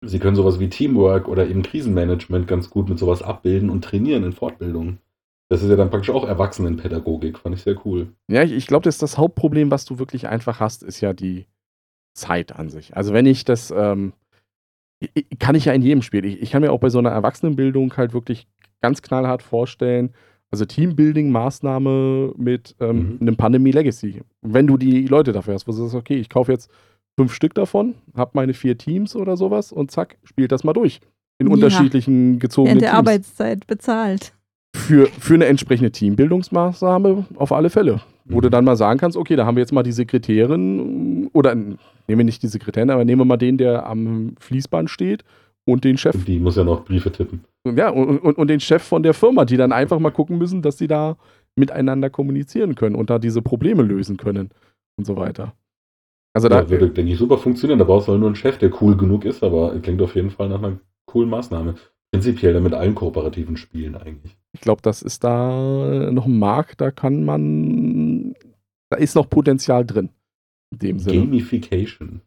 [0.04, 4.24] sie können sowas wie Teamwork oder eben Krisenmanagement ganz gut mit sowas abbilden und trainieren
[4.24, 4.98] in Fortbildung.
[5.52, 8.08] Das ist ja dann praktisch auch Erwachsenenpädagogik, fand ich sehr cool.
[8.30, 11.46] Ja, ich, ich glaube, das, das Hauptproblem, was du wirklich einfach hast, ist ja die
[12.14, 12.96] Zeit an sich.
[12.96, 14.14] Also wenn ich das, ähm,
[15.00, 16.24] ich- kann ich ja in jedem Spiel.
[16.24, 18.48] Ich, ich kann mir auch bei so einer Erwachsenenbildung halt wirklich
[18.82, 20.14] ganz knallhart vorstellen,
[20.52, 23.18] also Teambuilding-Maßnahme mit ähm, Mhm.
[23.22, 24.22] einem Pandemie Legacy.
[24.42, 26.70] Wenn du die Leute dafür hast, wo du sagst, okay, ich kaufe jetzt
[27.18, 31.00] fünf Stück davon, habe meine vier Teams oder sowas und zack, spielt das mal durch.
[31.40, 31.54] In Ja.
[31.54, 34.34] unterschiedlichen gezogenen Während der Teams Arbeitszeit bezahlt.
[34.92, 38.02] Für, für eine entsprechende Teambildungsmaßnahme auf alle Fälle.
[38.26, 38.42] Wo Mhm.
[38.42, 41.78] du dann mal sagen kannst, okay, da haben wir jetzt mal die Sekretärin oder nehmen
[42.08, 45.24] wir nicht die Sekretärin, aber nehmen wir mal den, der am Fließband steht
[45.66, 47.46] und den Chef, die muss ja noch Briefe tippen.
[47.66, 50.62] ja, und, und, und den Chef von der Firma, die dann einfach mal gucken müssen,
[50.62, 51.16] dass sie da
[51.56, 54.50] miteinander kommunizieren können und da diese Probleme lösen können
[54.98, 55.54] und so weiter.
[56.34, 57.80] Also Da würde, denke ich, super funktionieren.
[57.80, 60.32] Da brauchst du halt nur einen Chef, der cool genug ist, aber klingt auf jeden
[60.32, 61.76] Fall nach einer coolen Maßnahme.
[62.12, 64.36] Prinzipiell dann mit allen kooperativen Spielen eigentlich.
[64.54, 68.34] Ich glaube, das ist da noch ein Markt, da kann man,
[68.90, 70.10] da ist noch Potenzial drin.
[70.72, 71.20] In dem Sinne.
[71.20, 72.22] Gamification.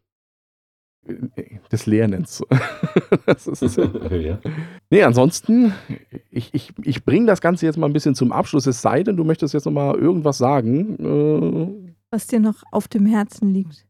[1.70, 2.42] des Lernens.
[3.26, 3.76] das ist,
[4.10, 4.38] ja.
[4.90, 5.74] nee, ansonsten,
[6.30, 9.16] ich, ich, ich bringe das Ganze jetzt mal ein bisschen zum Abschluss, es sei denn,
[9.16, 10.96] du möchtest jetzt noch mal irgendwas sagen.
[10.98, 13.86] Äh, Was dir noch auf dem Herzen liegt.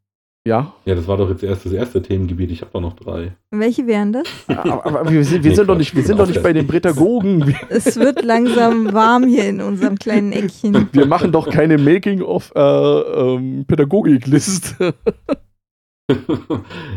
[0.47, 0.75] Ja.
[0.85, 2.51] Ja, das war doch jetzt erst das erste Themengebiet.
[2.51, 3.33] Ich habe da noch drei.
[3.51, 4.27] Welche wären das?
[4.47, 6.67] Aber, aber wir sind, wir Nee, sind doch nicht, wir sind doch nicht bei den
[6.67, 7.47] Pädagogen.
[7.47, 10.89] Wir, Es wird langsam warm hier in unserem kleinen Eckchen.
[10.93, 14.77] wir machen doch keine Making-of äh, ähm, Pädagogik-List.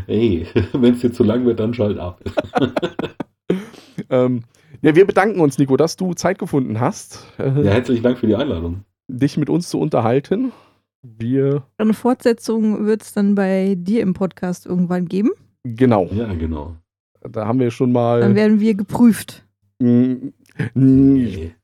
[0.06, 2.20] Ey, wenn es dir zu lang wird, dann schalt ab.
[4.10, 4.42] ähm,
[4.82, 8.26] ja, wir bedanken uns, Nico, dass du Zeit gefunden hast, äh, Ja, herzlichen Dank für
[8.26, 8.84] die Einladung.
[9.08, 10.52] dich mit uns zu unterhalten.
[11.02, 15.30] Wir, Eine Fortsetzung wird es dann bei dir im Podcast irgendwann geben.
[15.64, 16.76] genau, Ja, genau.
[17.20, 18.20] da haben wir schon mal.
[18.20, 19.46] Dann werden wir geprüft.
[19.78, 20.28] Mm,
[20.74, 21.54] Nee.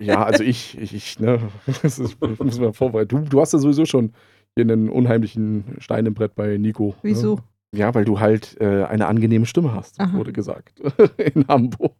[0.00, 1.40] Ja, also ich, ich, ich ne,
[1.82, 3.24] das ist, muss man vorbereiten.
[3.24, 4.12] Du, du hast ja sowieso schon
[4.54, 6.94] hier einen unheimlichen Stein im Brett bei Nico.
[7.02, 7.36] Wieso?
[7.36, 7.42] Ne?
[7.74, 10.16] Ja, weil du halt äh, eine angenehme Stimme hast, Aha.
[10.16, 10.80] wurde gesagt.
[11.34, 11.94] In Hamburg.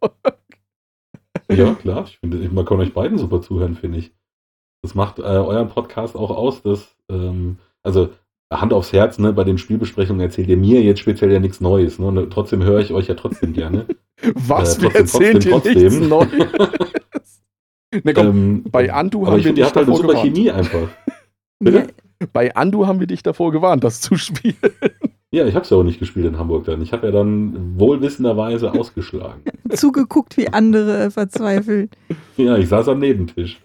[1.51, 2.05] Ja, klar.
[2.05, 4.13] Ich finde, man kann euch beiden super zuhören, finde ich.
[4.87, 8.11] Das macht äh, euren Podcast auch aus, dass, ähm, also
[8.53, 11.99] Hand aufs Herz, ne, bei den Spielbesprechungen erzählt ihr mir jetzt speziell ja nichts Neues.
[11.99, 12.07] Ne?
[12.07, 13.87] Und trotzdem höre ich euch ja trotzdem gerne.
[14.35, 14.79] Was?
[14.79, 16.09] Äh, wir trotzdem, erzählen dir trotzdem, nichts trotzdem.
[16.09, 16.71] Neues.
[18.05, 20.37] Ne, komm, ähm, bei Andu haben ich wir ihr dich halt eine davor super gewarnt.
[20.37, 20.89] Chemie einfach.
[21.61, 21.87] Bitte?
[22.33, 24.57] bei Andu haben wir dich davor gewarnt, das zu spielen.
[25.31, 26.83] Ja, ich habe es ja auch nicht gespielt in Hamburg dann.
[26.83, 29.41] Ich habe ja dann wohlwissenderweise ausgeschlagen.
[29.71, 31.89] zugeguckt, wie andere verzweifeln.
[32.37, 33.61] Ja, ich saß am Nebentisch.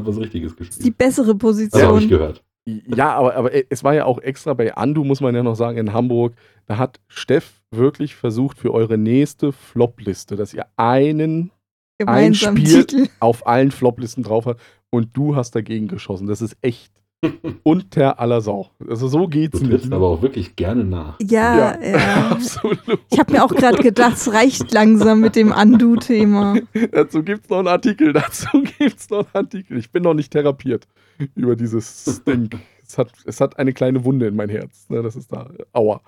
[0.00, 0.98] Hab was Richtiges ist die gespielt.
[0.98, 2.08] bessere Das habe ich Position.
[2.08, 2.44] gehört.
[2.66, 5.78] Ja, aber, aber es war ja auch extra bei Andu, muss man ja noch sagen,
[5.78, 6.34] in Hamburg.
[6.66, 11.50] Da hat Steff wirklich versucht, für eure nächste Flop-Liste, dass ihr einen
[11.98, 13.08] Gemeinsam ein Spiel- Titel.
[13.20, 16.26] auf allen Flop-Listen drauf habt und du hast dagegen geschossen.
[16.26, 16.92] Das ist echt
[17.64, 18.70] unter aller Sau.
[18.88, 19.70] Also so Du geht's nicht.
[19.70, 21.18] trittst aber auch wirklich gerne nach.
[21.20, 22.30] Ja, ja.
[22.30, 22.78] absolut.
[23.10, 26.58] Ich habe mir auch gerade gedacht, es reicht langsam mit dem Undo-Thema.
[26.92, 28.12] Dazu gibt's noch einen Artikel.
[28.12, 29.78] Dazu gibt's noch einen Artikel.
[29.78, 30.86] Ich bin noch nicht therapiert
[31.34, 32.50] über dieses Ding.
[32.86, 34.88] Es hat, es hat eine kleine Wunde in mein Herz.
[34.88, 35.50] Ne, das ist da.
[35.72, 36.00] Aua.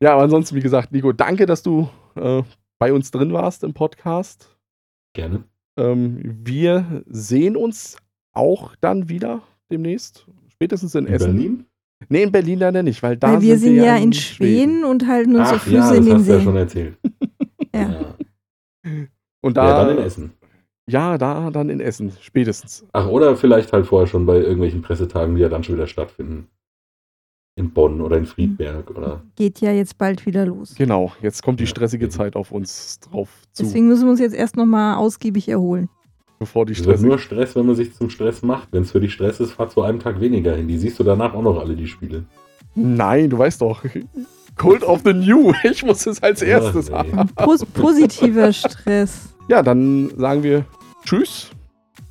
[0.00, 2.42] Ja, aber ansonsten, wie gesagt, Nico, danke, dass du äh,
[2.78, 4.56] bei uns drin warst im Podcast.
[5.14, 5.44] Gerne.
[5.78, 7.96] Ähm, wir sehen uns
[8.32, 10.26] auch dann wieder demnächst.
[10.56, 11.32] Spätestens in, In Essen.
[11.36, 11.66] Berlin?
[12.08, 15.06] Nee, in Berlin leider nicht, weil da Weil wir sind wir ja in Schweden und
[15.06, 16.98] halten unsere Ach ja, Füße das in den hast du ja schon erzählt.
[17.74, 17.82] Ja.
[17.90, 18.14] Ja.
[19.42, 20.32] Und ja, da, dann in Essen.
[20.88, 22.86] ja, da dann in Essen, spätestens.
[22.92, 26.48] Ach, oder vielleicht halt vorher schon bei irgendwelchen Pressetagen, die ja dann schon wieder stattfinden.
[27.58, 29.22] In Bonn oder in Friedberg oder.
[29.34, 30.74] Geht ja jetzt bald wieder los.
[30.76, 32.08] Genau, jetzt kommt die Ja, stressige.
[32.08, 35.88] Zeit auf uns drauf zu, Deswegen müssen wir uns jetzt erst nochmal ausgiebig erholen.
[36.38, 37.08] Bevor die Es wird stressige.
[37.08, 38.68] nur Stress, wenn man sich zum Stress macht.
[38.72, 40.68] Wenn es für dich Stress ist, fahr zu einem Tag weniger hin.
[40.68, 42.24] Die siehst du danach auch noch alle, die Spiele.
[42.74, 43.82] Nein, du weißt doch.
[44.56, 45.52] Cult of the New.
[45.64, 47.28] Ich muss es als erstes haben.
[47.34, 49.28] Pos positiver Stress.
[49.48, 50.64] Ja, dann sagen wir
[51.04, 51.50] Tschüss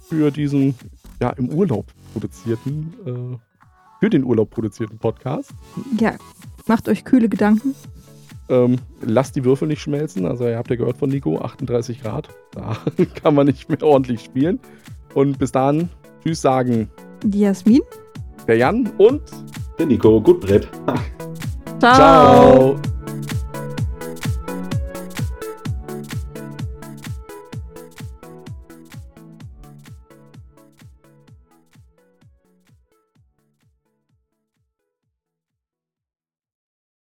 [0.07, 0.75] für diesen
[1.19, 3.37] ja im Urlaub produzierten, äh,
[3.99, 5.51] für den Urlaub produzierten Podcast.
[5.99, 6.13] Ja,
[6.67, 7.75] macht euch kühle Gedanken.
[8.49, 10.25] Ähm, lasst die Würfel nicht schmelzen.
[10.25, 12.29] Also ihr habt ja gehört von Nico, 38 Grad.
[12.51, 12.77] Da
[13.23, 14.59] kann man nicht mehr ordentlich spielen.
[15.13, 15.89] Und bis dann,
[16.23, 16.89] Tschüss sagen
[17.23, 17.81] Die Jasmin.
[18.47, 19.21] der Jan und
[19.79, 20.67] Der Nico, gut Brett.
[21.79, 21.93] Ciao.
[21.95, 22.75] ciao.